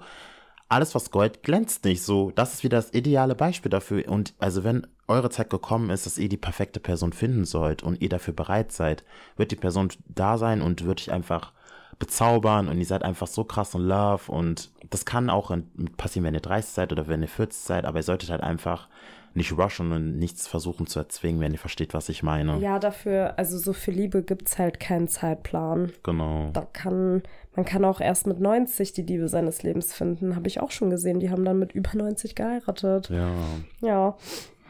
[0.70, 2.32] alles was Gold glänzt nicht so.
[2.32, 4.08] Das ist wieder das ideale Beispiel dafür.
[4.08, 8.02] Und also wenn eure Zeit gekommen ist, dass ihr die perfekte Person finden sollt und
[8.02, 9.04] ihr dafür bereit seid,
[9.36, 11.54] wird die Person da sein und wird euch einfach
[12.00, 15.56] bezaubern und ihr seid einfach so krass in Love und das kann auch
[15.98, 18.88] passieren, wenn ihr 30 seid oder wenn ihr 40 seid, aber ihr solltet halt einfach
[19.36, 22.58] nicht rushen und nichts versuchen zu erzwingen, wenn ihr versteht, was ich meine.
[22.60, 25.92] Ja, dafür, also so für Liebe gibt es halt keinen Zeitplan.
[26.02, 26.50] Genau.
[26.54, 27.22] Da kann,
[27.56, 30.36] man kann auch erst mit 90 die Liebe seines Lebens finden.
[30.36, 31.20] Habe ich auch schon gesehen.
[31.20, 33.10] Die haben dann mit über 90 geheiratet.
[33.10, 33.32] Ja.
[33.82, 34.18] Ja.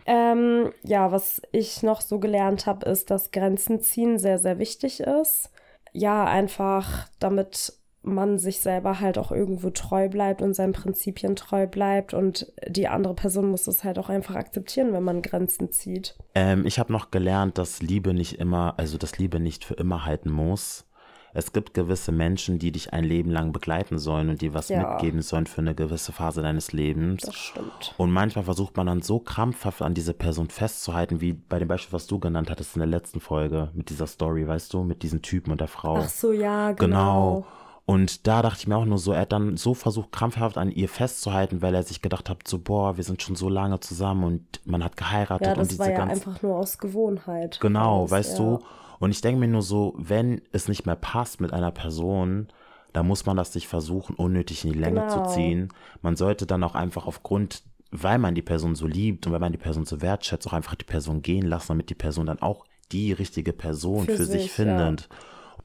[0.06, 5.00] Ähm, ja, was ich noch so gelernt habe, ist, dass Grenzen ziehen sehr, sehr wichtig
[5.00, 5.52] ist
[5.94, 11.68] ja, einfach damit man sich selber halt auch irgendwo treu bleibt und seinen Prinzipien treu
[11.68, 16.16] bleibt und die andere Person muss es halt auch einfach akzeptieren, wenn man Grenzen zieht.
[16.34, 20.06] Ähm, ich habe noch gelernt, dass Liebe nicht immer, also dass Liebe nicht für immer
[20.06, 20.86] halten muss.
[21.34, 24.92] Es gibt gewisse Menschen, die dich ein Leben lang begleiten sollen und dir was ja.
[24.92, 27.22] mitgeben sollen für eine gewisse Phase deines Lebens.
[27.22, 27.94] Das stimmt.
[27.98, 31.94] Und manchmal versucht man dann so krampfhaft an diese Person festzuhalten, wie bei dem Beispiel,
[31.94, 35.22] was du genannt hattest in der letzten Folge mit dieser Story, weißt du, mit diesen
[35.22, 35.98] Typen und der Frau.
[35.98, 37.44] Ach so, ja, genau.
[37.44, 37.46] Genau.
[37.90, 40.70] Und da dachte ich mir auch nur so, er hat dann so versucht, krampfhaft an
[40.70, 44.24] ihr festzuhalten, weil er sich gedacht hat, so, boah, wir sind schon so lange zusammen
[44.26, 45.48] und man hat geheiratet.
[45.48, 47.60] Ja, das und diese war ja ganz, einfach nur aus Gewohnheit.
[47.60, 48.46] Genau, aus, weißt ja.
[48.46, 48.60] du?
[49.00, 52.48] Und ich denke mir nur so, wenn es nicht mehr passt mit einer Person,
[52.94, 55.26] dann muss man das nicht versuchen, unnötig in die Länge Genau.
[55.26, 55.70] zu ziehen.
[56.02, 59.52] Man sollte dann auch einfach aufgrund, weil man die Person so liebt und weil man
[59.52, 62.66] die Person so wertschätzt, auch einfach die Person gehen lassen, damit die Person dann auch
[62.92, 65.08] die richtige Person für, Für sich, sich, findet.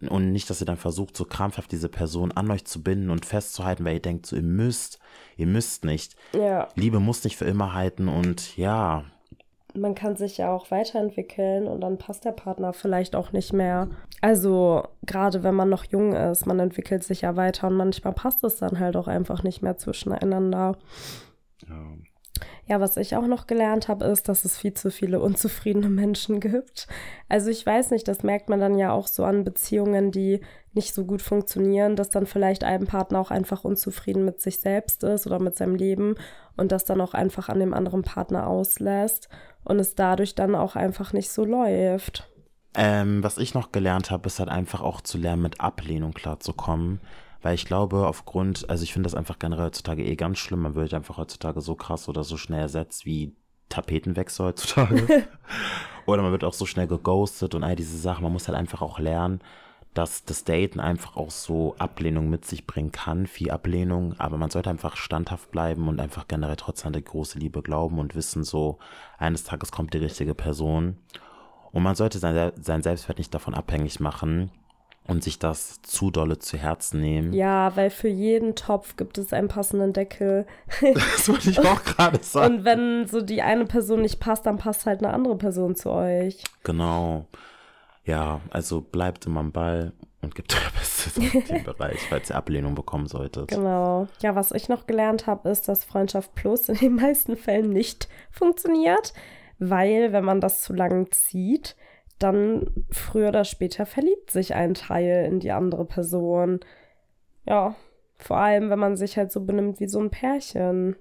[0.08, 3.24] Und nicht, dass ihr dann versucht, so krampfhaft diese Person an euch zu binden und
[3.24, 4.98] festzuhalten, weil ihr denkt, so ihr müsst,
[5.38, 6.14] ihr müsst nicht.
[6.34, 9.04] Ja, Liebe muss nicht für immer halten und ja,
[9.76, 13.88] man kann sich ja auch weiterentwickeln und dann passt der Partner vielleicht auch nicht mehr.
[14.20, 18.44] Also gerade wenn man noch jung ist, man entwickelt sich ja weiter und manchmal passt
[18.44, 20.78] es dann halt auch einfach nicht mehr zwischeneinander.
[21.68, 21.96] ja.
[22.66, 26.40] Ja, was ich auch noch gelernt habe, ist, dass es viel zu viele unzufriedene Menschen
[26.40, 26.88] gibt.
[27.28, 30.40] Also ich weiß nicht, das merkt man dann ja auch so an Beziehungen, die
[30.72, 35.04] nicht so gut funktionieren, dass dann vielleicht ein Partner auch einfach unzufrieden mit sich selbst
[35.04, 36.16] ist oder mit seinem Leben
[36.56, 39.28] und das dann auch einfach an dem anderen Partner auslässt
[39.64, 42.28] und es dadurch dann auch einfach nicht so läuft.
[42.74, 47.00] Ähm, was ich noch gelernt habe, ist halt einfach auch zu lernen, mit Ablehnung klarzukommen.
[47.40, 50.62] Weil ich glaube, aufgrund, also ich finde das einfach generell heutzutage eh ganz schlimm.
[50.62, 53.36] Man wird einfach heutzutage so krass oder so schnell ersetzt wie
[53.68, 55.24] Tapetenwechsel heutzutage.
[56.06, 58.22] oder man wird auch so schnell geghostet und all diese Sachen.
[58.22, 59.40] Man muss halt einfach auch lernen,
[59.94, 64.50] dass das Daten einfach auch so Ablehnung mit sich bringen kann, viel Ablehnung, aber man
[64.50, 68.44] sollte einfach standhaft bleiben und einfach generell trotzdem an die große Liebe glauben und wissen,
[68.44, 68.78] so
[69.18, 70.96] eines Tages kommt die richtige Person.
[71.72, 74.50] Und man sollte sein, sein Selbstwert nicht davon abhängig machen,
[75.06, 77.32] und sich das zu dolle zu Herzen nehmen.
[77.32, 80.46] Ja, weil für jeden Topf gibt es einen passenden Deckel.
[80.94, 82.56] Das wollte ich auch gerade sagen.
[82.56, 85.90] Und wenn so die eine Person nicht passt, dann passt halt eine andere Person zu
[85.90, 86.42] euch.
[86.62, 87.26] Genau.
[88.04, 92.36] Ja, also bleibt immer am Ball und gibt euer Bestes in dem Bereich, falls ihr
[92.36, 93.48] Ablehnung bekommen solltet.
[93.48, 94.08] Genau.
[94.20, 98.08] Ja, was ich noch gelernt habe, ist, dass Freundschaft Plus in den meisten Fällen nicht
[98.30, 99.14] funktioniert,
[99.58, 101.76] weil wenn man das zu lang zieht,
[102.18, 106.60] dann früher oder später verliebt sich ein Teil in die andere Person.
[107.46, 107.74] Ja,
[108.16, 110.96] vor allem, wenn man sich halt so benimmt wie so ein Pärchen.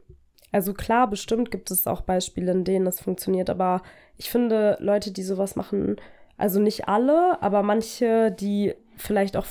[0.52, 3.82] Also klar, bestimmt gibt es auch Beispiele, in denen es funktioniert, aber
[4.18, 5.98] ich finde, Leute, die sowas machen,
[6.38, 9.46] also nicht alle, aber manche, die vielleicht auch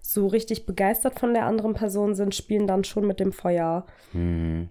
[0.00, 3.84] so richtig begeistert von der anderen Person sind, spielen dann schon mit dem Feuer.
[4.12, 4.68] Hm.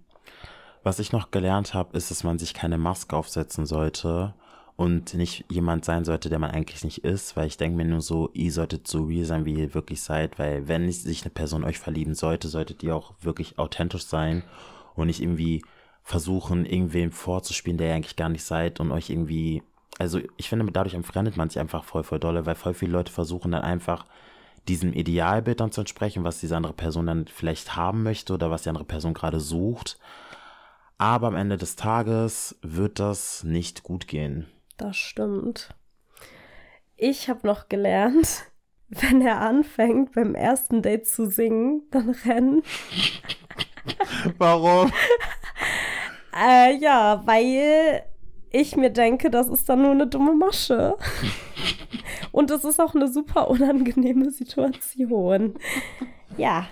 [0.83, 4.33] Was ich noch gelernt habe, ist, dass man sich keine Maske aufsetzen sollte
[4.77, 8.01] und nicht jemand sein sollte, der man eigentlich nicht ist, weil ich denke mir nur
[8.01, 11.63] so, ihr solltet so real sein, wie ihr wirklich seid, weil wenn sich eine Person
[11.63, 14.43] euch verlieben sollte, solltet ihr auch wirklich authentisch sein
[14.95, 15.63] und nicht irgendwie
[16.03, 19.63] versuchen, irgendwem vorzuspielen, der ihr eigentlich gar nicht seid und euch irgendwie,
[19.99, 23.11] also ich finde, dadurch entfremdet man sich einfach voll, voll dolle, weil voll viele Leute
[23.11, 24.05] versuchen dann einfach
[24.67, 28.63] diesem Idealbild dann zu entsprechen, was diese andere Person dann vielleicht haben möchte oder was
[28.63, 29.97] die andere Person gerade sucht.
[30.97, 34.47] Aber am Ende des Tages wird das nicht gut gehen.
[34.77, 35.73] Das stimmt.
[36.95, 38.45] Ich habe noch gelernt,
[38.89, 42.63] wenn er anfängt, beim ersten Date zu singen, dann rennen.
[44.37, 44.91] Warum?
[46.35, 48.03] äh, ja, weil
[48.51, 50.95] ich mir denke, das ist dann nur eine dumme Masche.
[52.31, 55.55] Und es ist auch eine super unangenehme Situation.
[56.37, 56.67] Ja,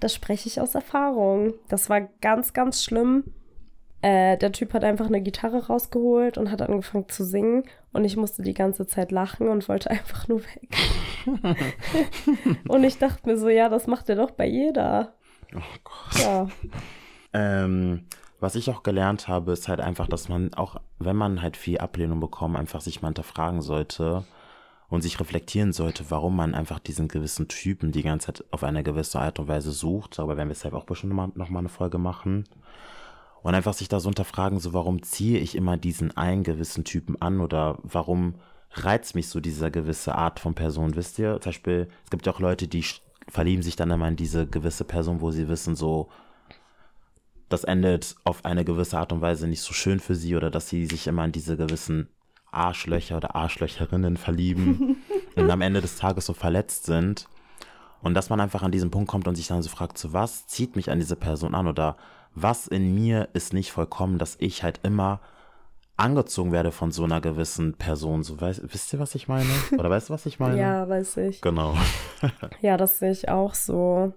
[0.00, 1.54] das spreche ich aus Erfahrung.
[1.68, 3.24] Das war ganz, ganz schlimm.
[4.02, 8.16] Äh, der Typ hat einfach eine Gitarre rausgeholt und hat angefangen zu singen und ich
[8.16, 10.76] musste die ganze Zeit lachen und wollte einfach nur weg.
[12.68, 15.14] und ich dachte mir so, ja, das macht er doch bei jeder.
[15.54, 16.22] Oh Gott.
[16.22, 16.48] Ja.
[17.32, 18.06] Ähm,
[18.40, 21.78] was ich auch gelernt habe, ist halt einfach, dass man auch, wenn man halt viel
[21.78, 24.24] Ablehnung bekommt, einfach sich mal hinterfragen sollte
[24.88, 28.82] und sich reflektieren sollte, warum man einfach diesen gewissen Typen die ganze Zeit auf eine
[28.82, 30.20] gewisse Art und Weise sucht.
[30.20, 32.44] Aber werden wir deshalb auch bestimmt noch mal eine Folge machen.
[33.42, 37.20] Und einfach sich da so unterfragen, so warum ziehe ich immer diesen einen gewissen Typen
[37.20, 38.34] an oder warum
[38.72, 41.40] reizt mich so dieser gewisse Art von Person, wisst ihr?
[41.40, 42.84] Zum Beispiel, es gibt ja auch Leute, die
[43.28, 46.08] verlieben sich dann immer in diese gewisse Person, wo sie wissen, so,
[47.48, 50.68] das endet auf eine gewisse Art und Weise nicht so schön für sie oder dass
[50.68, 52.08] sie sich immer in diese gewissen
[52.50, 54.96] Arschlöcher oder Arschlöcherinnen verlieben
[55.36, 57.28] und am Ende des Tages so verletzt sind.
[58.02, 60.46] Und dass man einfach an diesen Punkt kommt und sich dann so fragt, so was
[60.46, 61.96] zieht mich an diese Person an oder
[62.34, 65.20] was in mir ist nicht vollkommen, dass ich halt immer
[65.96, 68.22] angezogen werde von so einer gewissen Person.
[68.22, 69.48] So, weißt, wisst ihr, was ich meine?
[69.78, 70.60] Oder weißt du, was ich meine?
[70.60, 71.40] ja, weiß ich.
[71.40, 71.74] Genau.
[72.60, 74.12] ja, das sehe ich auch so.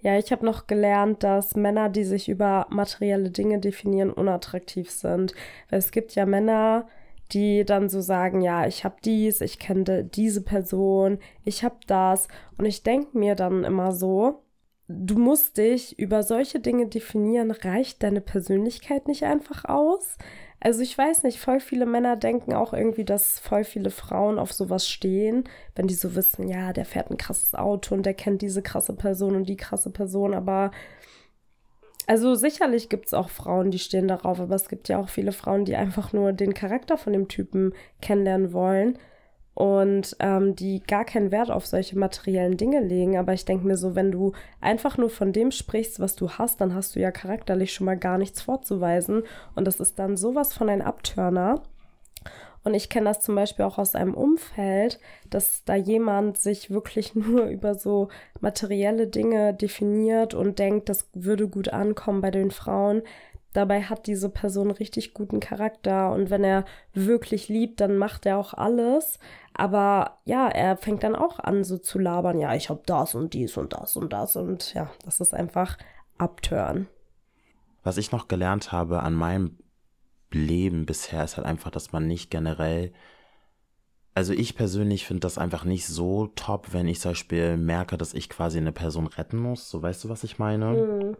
[0.00, 5.34] Ja, ich habe noch gelernt, dass Männer, die sich über materielle Dinge definieren, unattraktiv sind.
[5.70, 6.86] Weil es gibt ja Männer,
[7.32, 12.28] die dann so sagen, ja, ich habe dies, ich kenne diese Person, ich habe das.
[12.56, 14.42] Und ich denke mir dann immer so,
[14.88, 20.16] du musst dich über solche Dinge definieren, reicht deine Persönlichkeit nicht einfach aus?
[20.60, 24.52] Also ich weiß nicht, voll viele Männer denken auch irgendwie, dass voll viele Frauen auf
[24.52, 28.42] sowas stehen, wenn die so wissen, ja, der fährt ein krasses Auto und der kennt
[28.42, 30.70] diese krasse Person und die krasse Person, aber
[32.06, 35.32] also sicherlich gibt es auch Frauen, die stehen darauf, aber es gibt ja auch viele
[35.32, 38.98] Frauen, die einfach nur den Charakter von dem Typen kennenlernen wollen
[39.56, 43.16] und ähm, die gar keinen Wert auf solche materiellen Dinge legen.
[43.16, 46.60] Aber ich denke mir so, wenn du einfach nur von dem sprichst, was du hast,
[46.60, 49.22] dann hast du ja charakterlich schon mal gar nichts vorzuweisen.
[49.54, 51.62] Und das ist dann sowas von ein Abtörner.
[52.64, 57.14] Und ich kenne das zum Beispiel auch aus einem Umfeld, dass da jemand sich wirklich
[57.14, 58.08] nur über so
[58.40, 63.00] materielle Dinge definiert und denkt, das würde gut ankommen bei den Frauen.
[63.56, 68.36] Dabei hat diese Person richtig guten Charakter und wenn er wirklich liebt, dann macht er
[68.36, 69.18] auch alles.
[69.56, 73.34] Aber ja, er fängt dann auch an, so zu labern, ja, ich habe das und
[73.34, 75.78] dies und das und das und ja, das ist einfach
[76.18, 76.88] abtören.
[77.82, 79.58] Was ich noch gelernt habe an meinem
[80.30, 82.92] Leben bisher ist halt einfach, dass man nicht generell
[84.16, 88.14] also ich persönlich finde das einfach nicht so top, wenn ich zum Beispiel merke, dass
[88.14, 89.68] ich quasi eine Person retten muss.
[89.68, 90.72] So weißt du, was ich meine?
[90.72, 91.16] Mhm.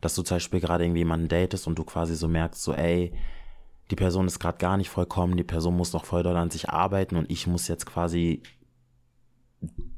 [0.00, 3.12] Dass du zum Beispiel gerade irgendwie jemanden datest und du quasi so merkst, so ey,
[3.90, 6.70] die Person ist gerade gar nicht vollkommen, die Person muss noch voll doll an sich
[6.70, 8.42] arbeiten und ich muss jetzt quasi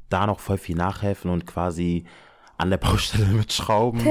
[0.09, 2.05] da noch voll viel nachhelfen und quasi
[2.57, 4.01] an der Baustelle mitschrauben.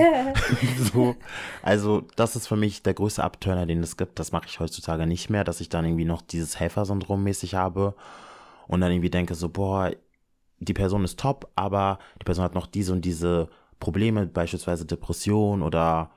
[0.92, 1.16] so.
[1.62, 4.18] Also, das ist für mich der größte Abturner, den es gibt.
[4.18, 7.94] Das mache ich heutzutage nicht mehr, dass ich dann irgendwie noch dieses Helfersyndrom mäßig habe
[8.68, 9.90] und dann irgendwie denke so, boah,
[10.58, 13.48] die Person ist top, aber die Person hat noch diese und diese
[13.80, 16.10] Probleme, beispielsweise Depression oder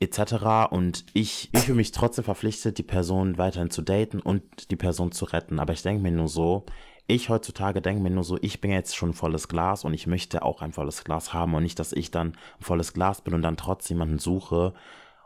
[0.00, 0.70] etc.
[0.70, 5.12] Und ich, ich fühle mich trotzdem verpflichtet, die Person weiterhin zu daten und die Person
[5.12, 5.60] zu retten.
[5.60, 6.64] Aber ich denke mir nur so,
[7.06, 10.42] ich heutzutage denke mir nur so, ich bin jetzt schon volles Glas und ich möchte
[10.42, 13.42] auch ein volles Glas haben und nicht, dass ich dann ein volles Glas bin und
[13.42, 14.74] dann trotzdem jemanden suche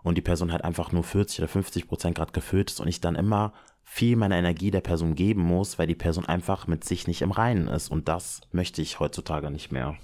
[0.03, 3.01] und die Person halt einfach nur 40 oder 50 Prozent gerade gefüllt ist und ich
[3.01, 7.07] dann immer viel meiner Energie der Person geben muss, weil die Person einfach mit sich
[7.07, 9.97] nicht im Reinen ist und das möchte ich heutzutage nicht mehr.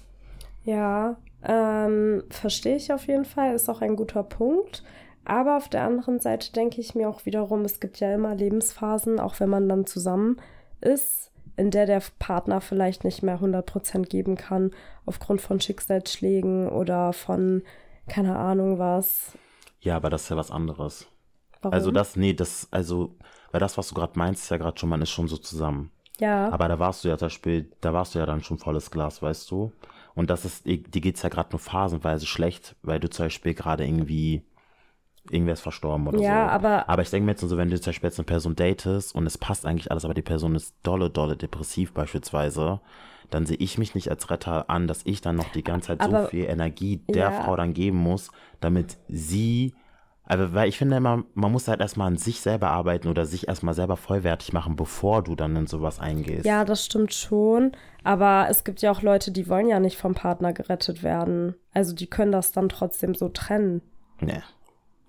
[0.63, 4.83] Ja, ähm, verstehe ich auf jeden Fall, ist auch ein guter Punkt.
[5.23, 9.19] Aber auf der anderen Seite denke ich mir auch wiederum, es gibt ja immer Lebensphasen,
[9.19, 10.37] auch wenn man dann zusammen
[10.81, 14.71] ist, in der der Partner vielleicht nicht mehr 100% geben kann,
[15.05, 17.61] aufgrund von Schicksalsschlägen oder von,
[18.07, 19.37] keine Ahnung was.
[19.79, 21.07] Ja, aber das ist ja was anderes.
[21.61, 21.73] Warum?
[21.73, 23.15] Also das, nee, das, also,
[23.51, 25.91] weil das, was du gerade meinst, ist ja gerade schon, man ist schon so zusammen.
[26.19, 28.89] ja, Aber da warst du ja zum Beispiel, da warst du ja dann schon volles
[28.89, 29.71] Glas, weißt du?
[30.15, 33.85] Und das ist, dir geht's ja gerade nur phasenweise schlecht, weil du zum Beispiel gerade
[33.85, 34.43] irgendwie,
[35.29, 36.51] irgendwer ist verstorben oder Ja, so.
[36.51, 39.15] aber- Aber ich denke mir jetzt so, wenn du zum Beispiel jetzt eine Person datest
[39.15, 42.81] und es passt eigentlich alles, aber die Person ist dolle, dolle depressiv beispielsweise,
[43.29, 46.01] dann sehe ich mich nicht als Retter an, dass ich dann noch die ganze Zeit
[46.01, 47.43] Aber- so viel Energie der Ja.
[47.43, 49.73] Frau dann geben muss, damit sie
[50.31, 53.49] also, weil ich finde immer, man muss halt erstmal an sich selber arbeiten oder sich
[53.49, 56.45] erstmal selber vollwertig machen, bevor du dann in sowas eingehst.
[56.45, 57.73] ja, das stimmt schon.
[58.05, 61.55] Aber es gibt ja auch Leute, die wollen ja nicht vom Partner gerettet werden.
[61.73, 63.81] Also die können das dann trotzdem so trennen.
[64.21, 64.41] Nee.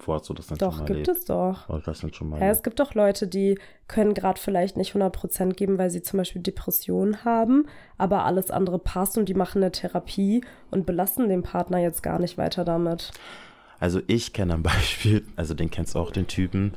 [0.00, 1.20] Wo hast du das denn Doch, schon mal gibt erlebt?
[1.20, 1.68] es doch.
[1.68, 2.40] Oh, das schon mal.
[2.40, 6.16] Ja, es gibt doch Leute, die können gerade vielleicht nicht 100% geben, weil sie zum
[6.16, 11.44] Beispiel Depressionen haben, aber alles andere passt und die machen eine Therapie und belasten den
[11.44, 13.12] Partner jetzt gar nicht weiter damit.
[13.82, 16.72] Also ich kenne ein Beispiel, also den kennst du auch, den Typen.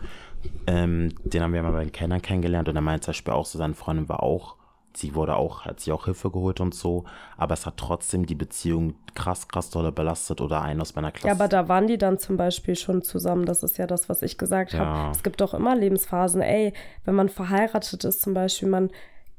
[0.66, 3.46] Ähm, den haben wir mal bei den Kennern kennengelernt und er meinte zum Beispiel auch
[3.46, 4.56] so, seine Freundin war auch,
[4.96, 7.06] sie wurde auch, hat sich auch Hilfe geholt und so,
[7.38, 11.28] aber es hat trotzdem die Beziehung krass, krass dolle belastet oder einen aus meiner Klasse.
[11.28, 13.46] Ja, aber da waren die dann zum Beispiel schon zusammen.
[13.46, 14.80] Das ist ja das, was ich gesagt Ja.
[14.80, 15.12] habe.
[15.12, 16.42] Es gibt doch immer Lebensphasen.
[16.42, 18.90] Ey, wenn man verheiratet ist zum Beispiel, man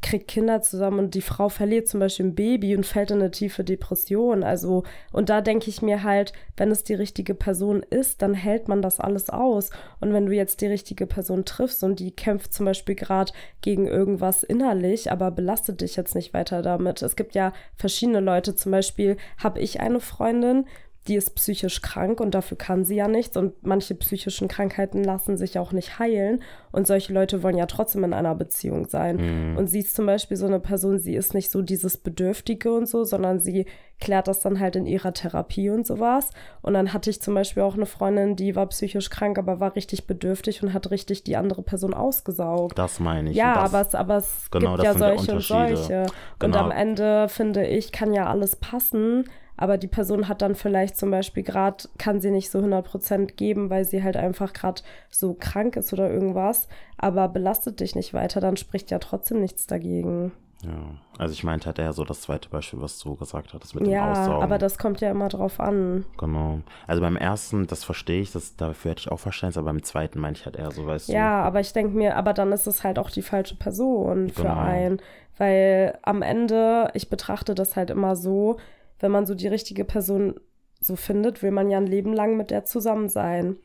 [0.02, 3.30] kriegt Kinder zusammen und die Frau verliert zum Beispiel ein Baby und fällt in eine
[3.30, 4.44] tiefe Depression.
[4.44, 8.68] Also, und da denke ich mir halt, wenn es die richtige Person ist, dann hält
[8.68, 9.70] man das alles aus.
[10.00, 13.32] Und wenn du jetzt die richtige Person triffst und die kämpft zum Beispiel gerade
[13.62, 17.02] gegen irgendwas innerlich, aber belastet dich jetzt nicht weiter damit.
[17.02, 20.66] Es gibt ja verschiedene Leute, zum Beispiel habe ich eine Freundin,
[21.08, 23.36] die ist psychisch krank und dafür kann sie ja nichts.
[23.36, 26.42] Und manche psychischen Krankheiten lassen sich auch nicht heilen.
[26.72, 29.56] Und solche Leute wollen ja trotzdem in einer Beziehung sein.
[29.56, 32.86] Und sie ist zum Beispiel so eine Person, sie ist nicht so dieses Bedürftige und
[32.88, 33.66] so, sondern sie
[33.98, 36.30] klärt das dann halt in ihrer Therapie und sowas.
[36.60, 39.74] Und dann hatte ich zum Beispiel auch eine Freundin, die war psychisch krank, aber war
[39.74, 42.78] richtig bedürftig und hat richtig die andere Person ausgesaugt.
[42.78, 43.36] das meine ich.
[43.36, 46.02] Ja, Und das, aber es, aber es Genau, gibt ja solche und solche.
[46.02, 46.58] Und Genau.
[46.58, 49.24] am Ende, finde ich, kann ja alles passen,
[49.56, 53.70] aber die Person hat dann vielleicht zum Beispiel gerade, kann sie nicht so 100% geben,
[53.70, 58.40] weil sie halt einfach gerade so krank ist oder irgendwas, aber belastet dich nicht weiter,
[58.40, 60.32] dann spricht ja trotzdem nichts dagegen.
[60.64, 60.72] Ja,
[61.18, 63.92] also ich meinte halt eher so das zweite Beispiel, was du gesagt hattest mit dem
[63.92, 64.42] Ja, Aussaugen.
[64.42, 66.06] aber das kommt ja immer drauf an.
[66.18, 66.60] Genau.
[66.86, 70.18] Also beim ersten, das verstehe ich, das, dafür hätte ich auch Verständnis, aber beim zweiten
[70.18, 71.12] meinte ich halt eher so, weißt du.
[71.12, 74.42] Ja, aber ich denke mir, aber dann ist es halt auch die falsche Person für
[74.42, 74.58] Genau.
[74.58, 74.98] einen.
[75.36, 78.56] Weil am Ende, ich betrachte das halt immer so,
[78.98, 80.40] wenn man so die richtige Person
[80.80, 83.56] so findet, will man ja ein Leben lang mit der zusammen sein.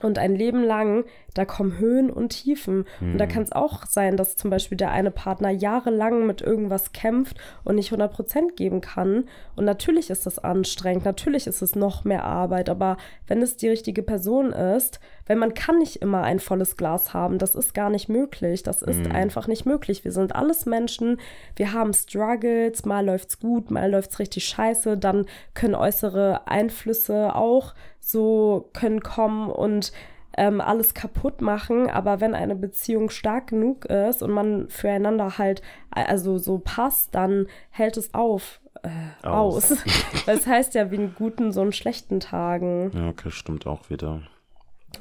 [0.00, 2.84] Und ein Leben lang, da kommen Höhen und Tiefen.
[3.00, 6.92] Und da kann es auch sein, dass zum Beispiel der eine Partner jahrelang mit irgendwas
[6.92, 9.24] kämpft und nicht 100% geben kann.
[9.54, 12.68] Und natürlich ist das anstrengend, natürlich ist es noch mehr Arbeit.
[12.68, 17.14] Aber wenn es die richtige Person ist, weil man kann nicht immer ein volles Glas
[17.14, 18.62] haben, das ist gar nicht möglich.
[18.62, 20.04] Das ist einfach nicht möglich.
[20.04, 21.18] Wir sind alles Menschen,
[21.56, 27.74] wir haben Struggles, mal läuft's gut, mal läuft's richtig scheiße, dann können äußere Einflüsse auch
[28.06, 29.92] so können kommen und
[30.36, 35.62] ähm, alles kaputt machen, aber wenn eine Beziehung stark genug ist und man füreinander halt
[35.90, 38.60] also so passt, dann hält es auf.
[38.82, 39.72] Äh, Aus.
[39.72, 39.84] aus.
[40.26, 42.90] das heißt ja wie in guten, so in schlechten Tagen.
[42.94, 44.22] Ja, okay, stimmt auch wieder.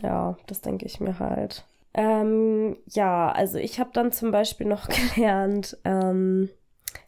[0.02, 1.65] Ja, das denke ich mir halt.
[1.94, 6.50] Ähm, ja, also ich habe dann zum Beispiel noch gelernt, ähm,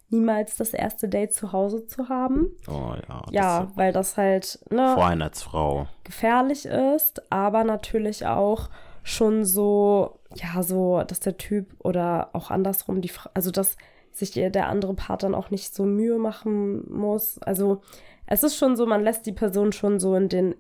[0.10, 2.48] niemals das erste Date zu Hause zu haben.
[2.68, 3.22] Oh ja.
[3.26, 5.88] das Ja, ist weil das halt, ne, Vor allem als Frau.
[6.04, 8.70] gefährlich ist, aber natürlich auch
[9.04, 13.78] schon so, ja, so, dass der Typ oder auch andersrum, die, Fra- also dass
[14.12, 17.38] sich der der andere Part dann auch nicht so Mühe machen muss.
[17.40, 17.82] Also
[18.26, 20.56] es ist schon so, man lässt die Person schon so in den,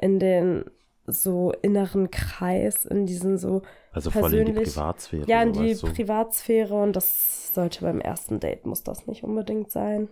[0.00, 0.64] in den
[1.10, 5.26] so inneren Kreis, in diesen so also voll in die Privatsphäre.
[5.26, 9.70] Ja, in so, die Privatsphäre und das sollte beim ersten Date, muss das nicht unbedingt
[9.70, 10.08] sein.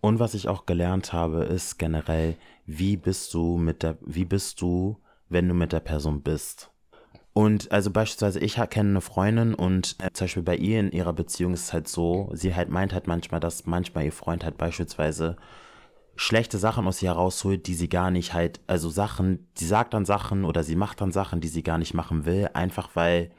[0.00, 2.36] Und was ich auch gelernt habe, ist generell,
[2.66, 4.96] wie bist du mit der, wie bist du,
[5.28, 6.70] wenn du mit der Person bist?
[7.32, 11.12] Und also beispielsweise, ich kenne eine Freundin und äh, zum Beispiel bei ihr in ihrer
[11.12, 14.58] Beziehung ist es halt so, sie halt meint halt manchmal, dass manchmal ihr Freund halt
[14.58, 15.36] beispielsweise
[16.20, 20.04] schlechte Sachen aus ihr herausholt, die sie gar nicht halt, also Sachen, sie sagt dann
[20.04, 23.30] Sachen oder sie macht dann Sachen, die sie gar nicht machen will, einfach weil,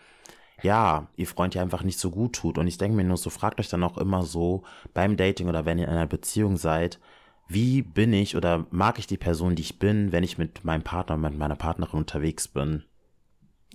[0.64, 2.58] ja, ihr Freund ja einfach nicht so gut tut.
[2.58, 4.64] Und ich denke mir nur so, fragt euch dann auch immer so
[4.96, 7.00] beim Dating oder wenn ihr in einer Beziehung seid,
[7.48, 10.82] wie bin ich oder mag ich die Person, die ich bin, wenn ich mit meinem
[10.82, 12.84] Partner, mit meiner Partnerin unterwegs bin?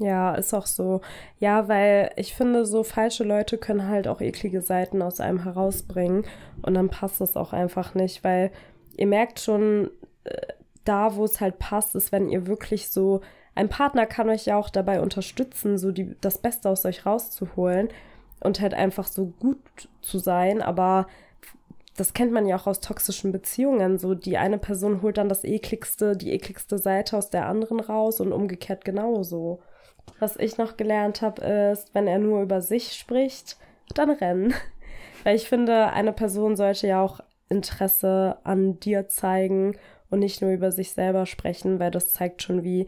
[0.01, 1.01] Ja, ist auch so.
[1.39, 6.25] Ja, weil ich finde, so falsche Leute können halt auch eklige Seiten aus einem herausbringen
[6.63, 8.51] und dann passt das auch einfach nicht, weil
[8.97, 9.91] ihr merkt schon,
[10.25, 10.53] äh,
[10.85, 13.21] da wo es halt passt, ist, wenn ihr wirklich so,
[13.55, 17.89] ein Partner kann euch ja auch dabei unterstützen, so die, das Beste aus euch rauszuholen
[18.41, 21.07] und halt einfach so gut zu sein, aber
[21.97, 23.99] das kennt man ja auch aus toxischen Beziehungen.
[23.99, 28.21] So, die eine Person holt dann das ekligste, die ekligste Seite aus der anderen raus
[28.21, 29.61] und umgekehrt genauso.
[30.19, 33.57] Was ich noch gelernt habe, ist, wenn er nur über sich spricht,
[33.95, 34.55] dann rennen.
[35.25, 39.77] Weil ich finde, eine Person sollte ja auch Interesse an dir zeigen
[40.11, 42.87] und nicht nur über sich selber sprechen, weil das zeigt schon, wie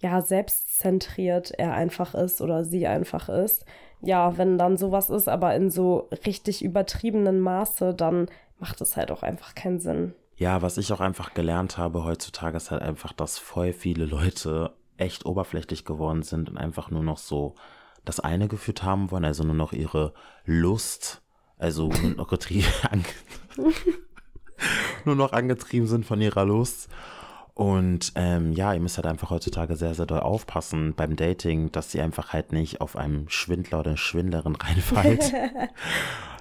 [0.00, 3.64] ja selbstzentriert er einfach ist oder sie einfach ist.
[4.02, 8.28] Ja, wenn dann sowas ist, aber in so richtig übertriebenen Maße, dann
[8.58, 10.14] macht es halt auch einfach keinen Sinn.
[10.36, 14.72] Ja, was ich auch einfach gelernt habe heutzutage ist halt einfach, dass voll viele Leute
[14.96, 17.54] echt oberflächlich geworden sind und einfach nur noch so
[18.06, 21.20] das eine geführt haben wollen, also nur noch ihre Lust,
[21.60, 22.32] also nur noch,
[25.04, 26.88] nur noch angetrieben sind von ihrer Lust.
[27.54, 31.94] Und ähm, ja, ihr müsst halt einfach heutzutage sehr, sehr doll aufpassen beim Dating, dass
[31.94, 35.32] ihr einfach halt nicht auf einem Schwindler oder Schwindlerin reinfallt.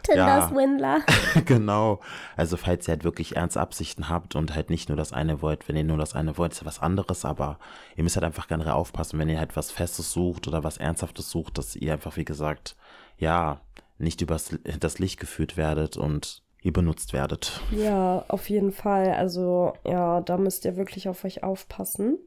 [0.04, 1.02] Tinder-Swindler.
[1.46, 2.00] Genau.
[2.38, 5.68] Also falls ihr halt wirklich ernst Absichten habt und halt nicht nur das eine wollt,
[5.68, 7.60] wenn ihr nur das eine wollt, ist ja was anderes, aber
[7.96, 11.30] ihr müsst halt einfach generell aufpassen, wenn ihr halt was Festes sucht oder was Ernsthaftes
[11.30, 12.76] sucht, dass ihr einfach, wie gesagt,
[13.18, 13.60] ja,
[14.00, 17.62] nicht übers das Licht geführt werdet und ihr benutzt werdet.
[17.72, 19.12] Ja, auf jeden Fall.
[19.12, 22.18] Also ja, da müsst ihr wirklich auf euch aufpassen.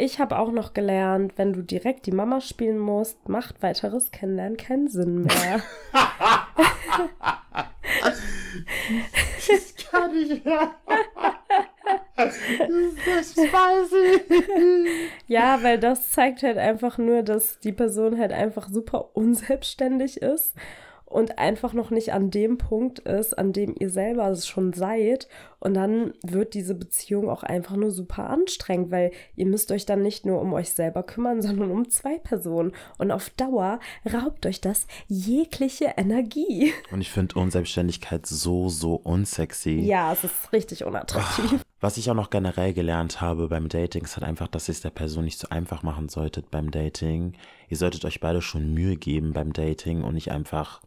[0.00, 4.56] Ich habe auch noch gelernt, wenn du direkt die Mama spielen musst, macht weiteres Kennenlernen
[4.56, 5.60] keinen Sinn mehr.
[9.48, 10.72] das kann ich ja.
[12.16, 12.38] Das,
[13.36, 15.10] weiß ich.
[15.26, 20.54] Ja, weil das zeigt halt einfach nur, dass die Person halt einfach super unselbstständig ist
[21.08, 25.26] und einfach noch nicht an dem Punkt ist, an dem ihr selber schon seid.
[25.58, 30.02] Und dann wird diese Beziehung auch einfach nur super anstrengend, weil ihr müsst euch dann
[30.02, 32.72] nicht nur um euch selber kümmern, sondern um zwei Personen.
[32.98, 33.80] Und auf Dauer
[34.12, 36.72] raubt euch das jegliche Energie.
[36.92, 39.80] Und ich finde Unselbstständigkeit so, so unsexy.
[39.80, 41.64] Ja, es ist richtig unattraktiv.
[41.80, 44.80] Was ich auch noch generell gelernt habe beim Dating, ist halt einfach, dass ihr es
[44.80, 47.34] der Person nicht so einfach machen solltet beim Dating.
[47.68, 50.80] Ihr solltet euch beide schon Mühe geben beim Dating und nicht einfach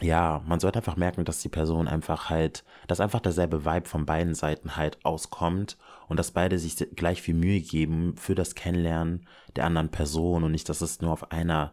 [0.00, 4.06] ja, man sollte einfach merken, dass die Person einfach halt, dass einfach derselbe Vibe von
[4.06, 5.76] beiden Seiten halt auskommt
[6.08, 9.26] und dass beide sich gleich viel Mühe geben für das Kennenlernen
[9.56, 11.72] der anderen Person und nicht, dass es nur auf einer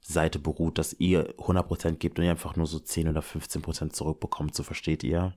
[0.00, 4.54] Seite beruht, dass ihr 100% gebt und ihr einfach nur so 10 oder 15% zurückbekommt,
[4.54, 5.32] so versteht ihr?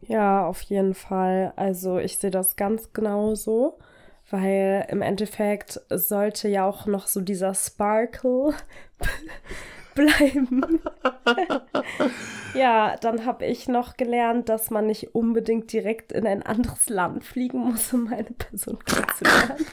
[0.00, 1.52] Ja, auf jeden Fall.
[1.56, 3.78] Also ich sehe das ganz genau so,
[4.30, 8.54] weil im Endeffekt sollte ja auch noch so dieser Sparkle
[9.94, 10.80] bleiben.
[12.54, 17.24] ja, dann habe ich noch gelernt, dass man nicht unbedingt direkt in ein anderes Land
[17.24, 19.66] fliegen muss, um eine Person kennenzulernen.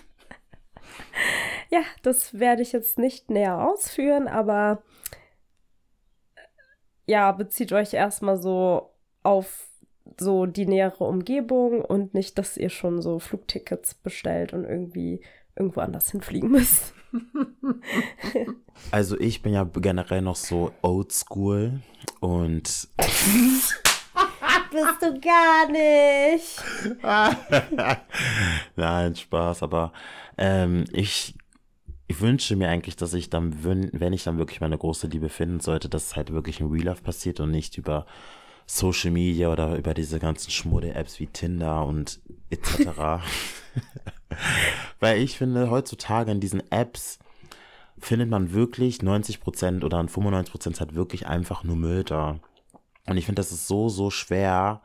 [1.70, 4.84] ja, das werde ich jetzt nicht näher ausführen, aber
[7.06, 8.94] ja, bezieht euch erstmal so
[9.24, 9.68] auf
[10.20, 15.22] so die nähere Umgebung und nicht, dass ihr schon so Flugtickets bestellt und irgendwie
[15.56, 16.94] irgendwo anders hinfliegen müsst.
[18.92, 21.82] also ich bin ja generell noch so oldschool
[22.20, 22.88] und
[24.72, 26.62] bist du gar nicht.
[28.76, 29.92] Nein, Spaß, aber
[30.38, 31.36] ähm, ich,
[32.08, 35.60] ich wünsche mir eigentlich, dass ich dann, wenn ich dann wirklich meine große Liebe finden
[35.60, 38.06] sollte, dass es halt wirklich in Real Life passiert und nicht über
[38.66, 42.20] Social Media oder über diese ganzen Schmudde-Apps wie Tinder und
[42.52, 43.24] etc.
[45.00, 47.20] Weil ich finde, heutzutage in diesen Apps
[48.00, 52.40] findet man wirklich 90% oder 95% halt wirklich einfach nur Müll da.
[53.06, 54.82] Und ich finde, das ist so, so schwer,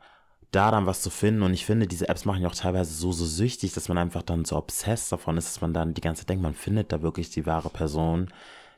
[0.51, 1.43] da dann was zu finden.
[1.43, 4.23] Und ich finde, diese Apps machen ja auch teilweise so, so süchtig, dass man einfach
[4.23, 7.01] dann so obsessed davon ist, dass man dann die ganze Zeit denkt, man findet da
[7.01, 8.29] wirklich die wahre Person.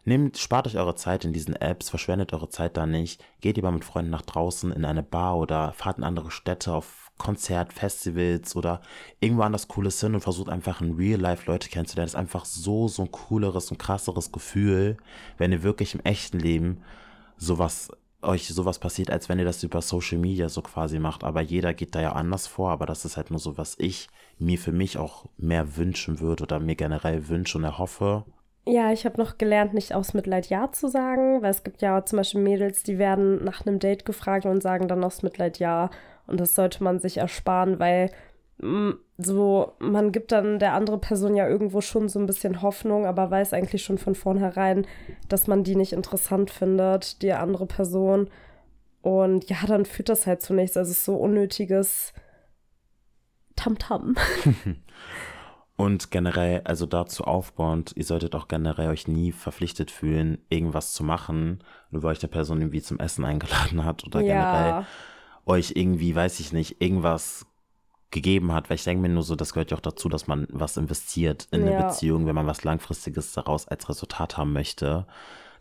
[0.06, 3.24] Nehmt, spart euch eure Zeit in diesen Apps, verschwendet eure Zeit da nicht.
[3.42, 7.07] Geht lieber mit Freunden nach draußen in eine Bar oder fahrt in andere Städte auf
[7.18, 8.82] Konzert, Festivals oder
[9.20, 12.08] irgendwo anders Cooles hin und versucht einfach in Real Life Leute kennenzulernen.
[12.08, 14.98] Das ist einfach so, so ein cooleres und krasseres Gefühl,
[15.38, 16.82] wenn ihr wirklich im echten Leben
[17.38, 17.90] sowas
[18.22, 21.24] euch sowas passiert, als wenn ihr das über Social Media so quasi macht.
[21.24, 22.72] Aber jeder geht da ja anders vor.
[22.72, 24.08] Aber das ist halt nur so, was ich
[24.40, 28.26] mir für mich auch mehr wünschen würde oder mir generell wünsche und erhoffe.
[28.68, 32.04] Ja, ich habe noch gelernt, nicht aus Mitleid Ja zu sagen, weil es gibt ja
[32.06, 35.90] zum Beispiel Mädels, die werden nach einem Date gefragt und sagen dann aus Mitleid Ja.
[36.28, 38.12] Und das sollte man sich ersparen, weil
[38.58, 43.06] mm, so, man gibt dann der andere Person ja irgendwo schon so ein bisschen Hoffnung,
[43.06, 44.86] aber weiß eigentlich schon von vornherein,
[45.30, 48.30] dass man die nicht interessant findet, die andere Person.
[49.02, 50.76] Und ja, dann führt das halt zu nichts.
[50.76, 52.12] Also es ist so unnötiges
[53.56, 54.16] Tamtam.
[54.16, 54.76] -Tam.
[55.78, 61.04] Und generell, also dazu aufbauend, ihr solltet auch generell euch nie verpflichtet fühlen, irgendwas zu
[61.04, 61.60] machen,
[61.92, 64.34] nur weil euch der Person irgendwie zum Essen eingeladen hat oder ja.
[64.34, 64.86] generell
[65.46, 67.46] euch irgendwie, weiß ich nicht, irgendwas
[68.12, 70.48] gegeben hat, weil ich denke mir nur so, das gehört ja auch dazu, dass man
[70.50, 75.06] was investiert in eine Beziehung, wenn man was Langfristiges daraus als Resultat haben möchte.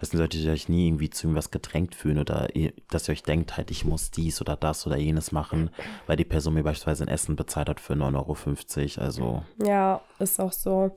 [0.01, 2.49] Deswegen solltet ihr euch nie irgendwie zu irgendwas gedrängt fühlen oder
[2.91, 5.71] dass ihr euch denkt, halt, ich muss dies oder das oder jenes machen,
[6.07, 9.05] weil die Person mir beispielsweise ein Essen bezahlt hat für 9,50 Euro.
[9.05, 9.43] Also.
[9.65, 10.95] Ja, ist auch so.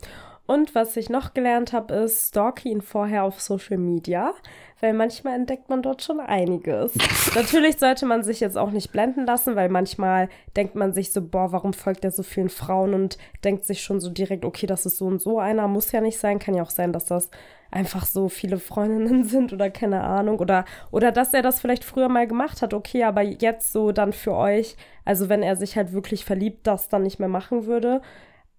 [0.50, 4.34] Und was ich noch gelernt habe, ist, stalke ihn vorher auf Social Media,
[4.80, 6.96] weil manchmal entdeckt man dort schon einiges.
[7.36, 10.28] Natürlich sollte man sich jetzt auch nicht blenden lassen, weil manchmal
[10.58, 14.00] denkt man sich so, boah, warum folgt er so vielen Frauen und denkt sich schon
[14.00, 16.64] so direkt, okay, das ist so und so einer, muss ja nicht sein, kann ja
[16.64, 17.30] auch sein, dass das
[17.70, 20.40] einfach so viele Freundinnen sind oder keine Ahnung.
[20.40, 24.14] Oder oder dass er das vielleicht früher mal gemacht hat, okay, aber jetzt so dann
[24.14, 28.02] für euch, also wenn er sich halt wirklich verliebt, das dann nicht mehr machen würde,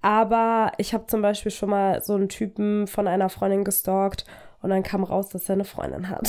[0.02, 4.24] aber ich habe zum Beispiel schon mal so einen Typen von einer Freundin gestalkt
[4.62, 6.28] und dann kam raus, dass er eine Freundin hat.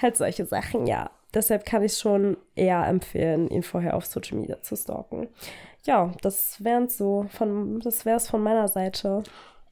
[0.00, 1.10] halt solche Sachen, ja.
[1.32, 5.28] Deshalb kann ich schon eher empfehlen, ihn vorher auf Social Media zu stalken.
[5.84, 9.22] Ja, das wären so von, das wäre es von meiner Seite.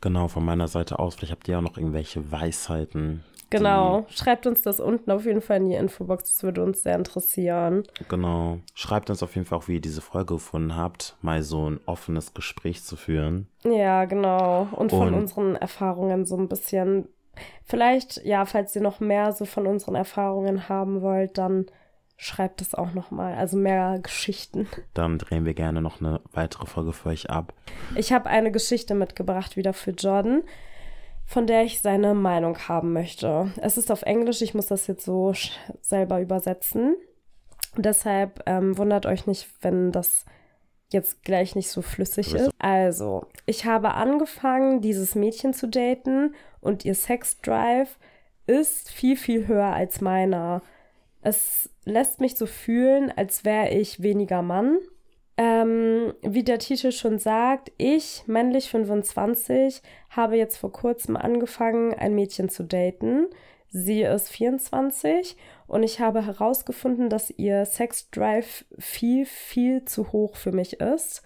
[0.01, 1.17] Genau, von meiner Seite aus.
[1.17, 5.59] Vielleicht habt ihr auch noch irgendwelche Weisheiten, Genau, schreibt uns das unten auf jeden Fall
[5.59, 7.85] in die Infobox, das würde uns sehr interessieren.
[8.09, 11.71] Genau, schreibt uns auf jeden Fall auch, wie ihr diese Folge gefunden habt, mal so
[11.71, 13.49] ein offenes Gespräch zu führen.
[13.65, 17.09] Ja, genau, und von und, unseren Erfahrungen so ein bisschen.
[17.65, 21.67] Vielleicht, ja, falls ihr noch mehr so von unseren Erfahrungen haben wollt, dann
[22.19, 24.67] schreibt es auch noch mal, also mehr Geschichten.
[24.93, 27.55] Dann drehen wir gerne noch eine weitere Folge für euch ab.
[27.95, 30.43] Ich habe eine Geschichte mitgebracht wieder für Jordan
[31.29, 33.53] von der ich seine Meinung haben möchte.
[33.61, 35.35] Es ist auf Englisch, ich muss das jetzt so
[35.83, 36.97] selber übersetzen.
[37.77, 40.25] Deshalb ähm, wundert euch nicht, wenn das
[40.91, 42.51] jetzt gleich nicht so flüssig ist.
[42.59, 47.99] Also, ich habe angefangen, dieses Mädchen zu daten und ihr Sexdrive
[48.47, 50.63] ist viel, viel höher als meiner.
[51.21, 54.79] Es lässt mich so fühlen, als wäre ich weniger Mann
[55.39, 62.17] ähm, wie der Titel schon sagt, ich, männlich 25, habe jetzt vor kurzem angefangen, ein
[62.17, 63.29] Mädchen zu daten.
[63.71, 65.37] Sie ist 24
[65.69, 71.23] und ich habe herausgefunden, dass ihr Sexdrive viel, viel zu hoch für mich ist.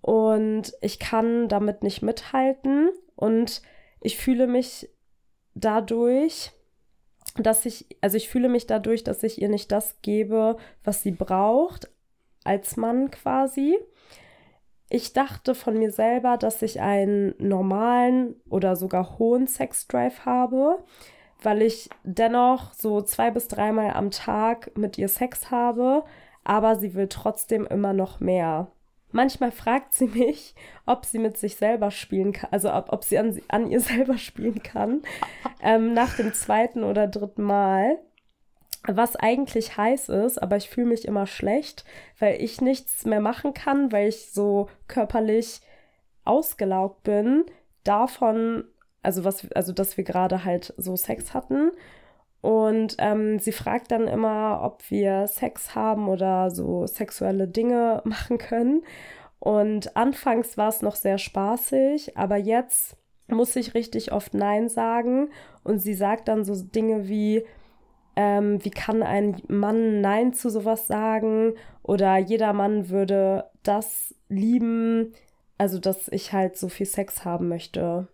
[0.00, 3.62] Und ich kann damit nicht mithalten und
[4.00, 4.88] ich fühle mich
[5.54, 6.52] dadurch,
[7.36, 11.12] dass ich, also ich fühle mich dadurch, dass ich ihr nicht das gebe, was sie
[11.12, 11.90] braucht,
[12.50, 13.78] als Mann quasi.
[14.88, 20.82] Ich dachte von mir selber, dass ich einen normalen oder sogar hohen Sexdrive habe,
[21.40, 26.02] weil ich dennoch so zwei bis dreimal am Tag mit ihr Sex habe,
[26.42, 28.66] aber sie will trotzdem immer noch mehr.
[29.12, 33.18] Manchmal fragt sie mich, ob sie mit sich selber spielen kann, also ob, ob sie
[33.18, 35.02] an, an ihr selber spielen kann,
[35.62, 37.98] ähm, nach dem zweiten oder dritten Mal
[38.96, 41.84] was eigentlich heiß ist, aber ich fühle mich immer schlecht,
[42.18, 45.60] weil ich nichts mehr machen kann, weil ich so körperlich
[46.24, 47.44] ausgelaugt bin
[47.84, 48.64] davon,
[49.02, 51.72] also was, also dass wir gerade halt so Sex hatten.
[52.40, 58.38] Und ähm, sie fragt dann immer, ob wir Sex haben oder so sexuelle Dinge machen
[58.38, 58.82] können.
[59.38, 65.30] Und anfangs war es noch sehr spaßig, aber jetzt muss ich richtig oft Nein sagen.
[65.64, 67.44] Und sie sagt dann so Dinge wie,
[68.20, 71.54] ähm, wie kann ein Mann Nein zu sowas sagen?
[71.82, 75.14] Oder jeder Mann würde das lieben,
[75.56, 78.08] also dass ich halt so viel Sex haben möchte.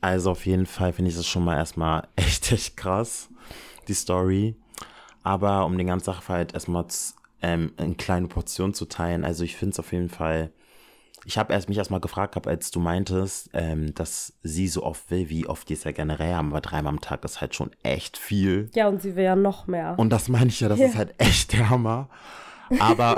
[0.00, 3.28] Also auf jeden Fall finde ich das schon mal erstmal echt, echt krass,
[3.86, 4.56] die Story.
[5.22, 6.86] Aber um den ganzen Sachverhalt erstmal
[7.40, 9.24] ähm, in kleine Portionen zu teilen.
[9.24, 10.50] Also ich finde es auf jeden Fall.
[11.24, 15.10] Ich habe erst mich erstmal gefragt, hab, als du meintest, ähm, dass sie so oft
[15.10, 17.70] will, wie oft die es ja generell haben, aber dreimal am Tag ist halt schon
[17.82, 18.70] echt viel.
[18.74, 19.94] Ja, und sie will ja noch mehr.
[19.98, 20.86] Und das meine ich ja, das Ja.
[20.86, 22.08] ist halt echt der Hammer.
[22.80, 23.16] Aber,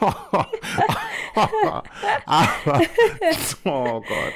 [0.00, 0.50] aber,
[3.64, 4.32] oh Gott.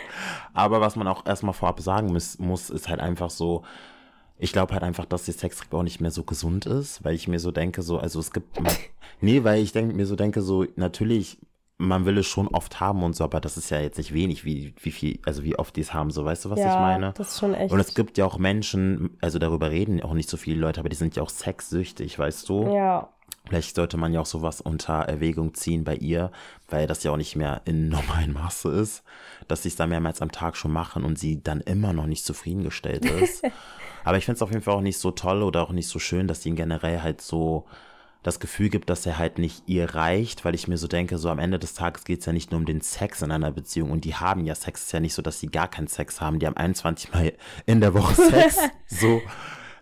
[0.52, 3.62] Aber was man auch erstmal vorab sagen muss, muss ist halt einfach so,
[4.38, 7.28] ich glaube halt einfach, dass die Sextrieb auch nicht mehr so gesund ist, weil ich
[7.28, 8.58] mir so denke, so, also es gibt,
[9.20, 11.38] nee, weil ich denke, mir so denke, so, natürlich,
[11.76, 14.44] man will es schon oft haben und so, aber das ist ja jetzt nicht wenig,
[14.44, 16.80] wie, wie viel, also wie oft die es haben, so, weißt du, was ja, ich
[16.80, 17.12] meine?
[17.16, 17.72] das ist schon echt.
[17.72, 20.88] Und es gibt ja auch Menschen, also darüber reden auch nicht so viele Leute, aber
[20.88, 22.72] die sind ja auch sexsüchtig, weißt du?
[22.74, 23.08] ja,
[23.46, 26.30] Vielleicht sollte man ja auch sowas unter Erwägung ziehen bei ihr,
[26.68, 29.02] weil das ja auch nicht mehr in normalen Maße ist,
[29.48, 32.24] dass sie es da mehrmals am Tag schon machen und sie dann immer noch nicht
[32.24, 33.44] zufriedengestellt ist.
[34.04, 35.98] Aber ich finde es auf jeden Fall auch nicht so toll oder auch nicht so
[35.98, 37.66] schön, dass sie ihn generell halt so
[38.24, 41.28] das Gefühl gibt, dass er halt nicht ihr reicht, weil ich mir so denke, so
[41.28, 43.90] am Ende des Tages geht es ja nicht nur um den Sex in einer Beziehung
[43.90, 44.80] und die haben ja Sex.
[44.80, 46.38] Es ist ja nicht so, dass sie gar keinen Sex haben.
[46.38, 47.34] Die haben 21 Mal
[47.66, 48.58] in der Woche Sex.
[48.86, 49.20] so,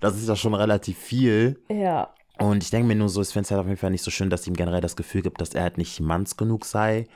[0.00, 1.62] das ist ja schon relativ viel.
[1.70, 4.02] ja, Und ich denke mir nur so, ich finde es halt auf jeden Fall nicht
[4.02, 7.06] so schön, dass ihm generell das Gefühl gibt, dass er halt nicht manns genug sei.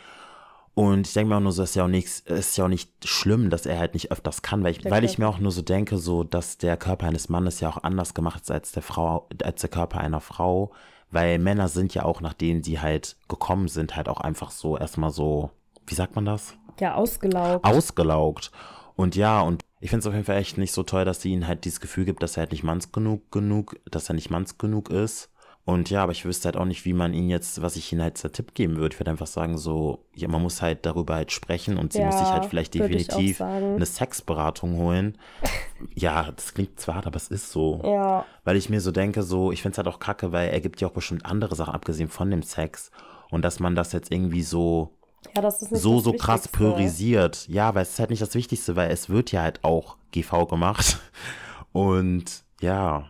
[0.74, 2.68] Und ich denke mir auch nur so, es ist ja auch nichts, ist ja auch
[2.68, 5.50] nicht schlimm, dass er halt nicht öfters kann, weil ich, weil ich mir auch nur
[5.50, 8.82] so denke, so, dass der Körper eines Mannes ja auch anders gemacht ist als der
[8.82, 10.72] Frau, als der Körper einer Frau.
[11.10, 15.10] Weil Männer sind ja auch, nachdem sie halt gekommen sind, halt auch einfach so erstmal
[15.10, 15.50] so,
[15.86, 16.54] wie sagt man das?
[16.80, 17.64] ja, ausgelaugt.
[17.64, 18.50] ausgelaugt.
[18.94, 21.32] Und ja, und ich finde es auf jeden Fall echt nicht so toll, dass sie
[21.32, 24.30] ihnen halt dieses Gefühl gibt, dass er halt nicht manns genug, genug, dass er nicht
[24.30, 25.30] manns genug ist.
[25.66, 28.00] Und ja, aber ich wüsste halt auch nicht, wie man ihn jetzt, was ich ihnen
[28.00, 28.94] halt als Tipp geben würde.
[28.94, 32.18] Ich würde einfach sagen, so, ja, man muss halt darüber halt sprechen und sie muss
[32.18, 35.18] sich Ja, halt vielleicht definitiv eine Sexberatung holen.
[35.96, 37.80] ja, das klingt zwar hart, aber es ist so.
[37.84, 40.60] ja, Weil ich mir so denke, so, ich finde es halt auch kacke, weil er
[40.60, 42.92] gibt ja auch bestimmt andere Sachen, abgesehen von dem Sex.
[43.30, 44.92] Und dass man das jetzt irgendwie so
[45.34, 46.56] ja, das ist nicht so, so krass Wichtigste.
[46.58, 47.48] priorisiert.
[47.48, 50.46] Ja, weil es ist halt nicht das Wichtigste, weil es wird ja halt auch GV
[50.46, 50.98] gemacht.
[51.72, 53.08] Und ja,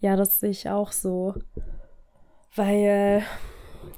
[0.00, 1.34] Ja, das sehe ich auch so.
[2.54, 3.22] Weil,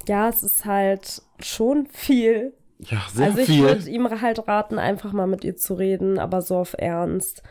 [0.07, 2.53] ja, es ist halt schon viel.
[2.79, 3.63] ja, sehr also ich viel.
[3.63, 7.43] würde ihm halt raten, einfach mal mit ihr zu reden, aber so auf Ernst,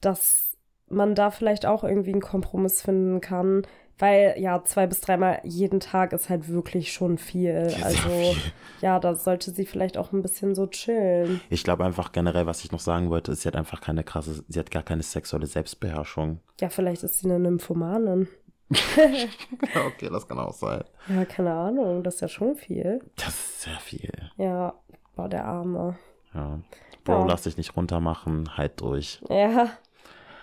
[0.00, 0.56] dass
[0.88, 3.62] man da vielleicht auch irgendwie einen Kompromiss finden kann.
[4.00, 7.68] Weil ja, zwei bis dreimal jeden Tag ist halt wirklich schon viel.
[7.68, 8.52] sehr also viel.
[8.80, 11.40] ja, da sollte sie vielleicht auch ein bisschen so chillen.
[11.50, 14.44] Ich glaube einfach generell, was ich noch sagen wollte, ist, sie hat einfach keine krasse,
[14.46, 16.40] sie hat gar keine sexuelle Selbstbeherrschung.
[16.60, 18.28] Ja, vielleicht ist sie eine Nymphomanin.
[19.86, 20.84] Okay, das kann auch sein.
[21.08, 23.00] Ja, keine Ahnung, das ist ja schon viel.
[23.16, 24.12] Das ist sehr viel.
[24.36, 24.74] Ja,
[25.16, 25.96] boah, der Arme.
[26.34, 26.58] Ja.
[27.04, 27.26] Bro, Ja.
[27.26, 29.20] lass dich nicht runtermachen, halt durch.
[29.28, 29.70] Ja.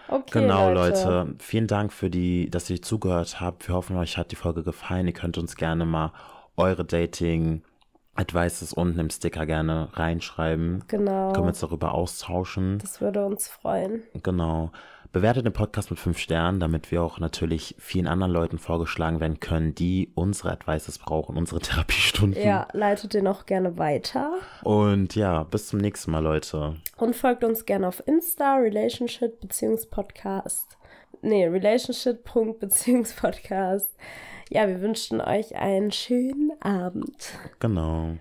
[0.07, 1.03] Okay, Genau, Leute.
[1.03, 1.35] Leute.
[1.39, 3.67] Vielen Dank für die, dass ihr zugehört habt.
[3.67, 5.07] Wir hoffen, euch hat die Folge gefallen.
[5.07, 6.11] Ihr könnt uns gerne mal
[6.57, 10.83] eure Dating-Advices unten im Sticker gerne reinschreiben.
[10.87, 11.31] Genau.
[11.33, 12.79] Können wir uns darüber austauschen.
[12.79, 14.03] Das würde uns freuen.
[14.23, 14.71] Genau.
[15.15, 19.39] Bewertet den Podcast mit fünf Sternen, damit wir auch natürlich vielen anderen Leuten vorgeschlagen werden
[19.39, 22.43] können, die unsere Advices brauchen, unsere Therapiestunden.
[22.43, 24.33] Ja, leitet den auch gerne weiter.
[24.63, 26.75] Und ja, bis zum nächsten Mal, Leute.
[26.97, 30.77] Und folgt uns gerne auf Insta, Relationship Beziehungspodcast.
[31.21, 33.95] Nee, Relationship.beziehungspodcast.
[34.49, 37.39] Ja, wir wünschen euch einen schönen Abend.
[37.61, 38.17] Genau.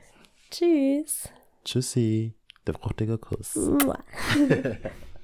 [0.53, 1.29] Tschüss.
[1.65, 2.35] Tschüssi.
[2.69, 3.57] Der fruchtige Kuss.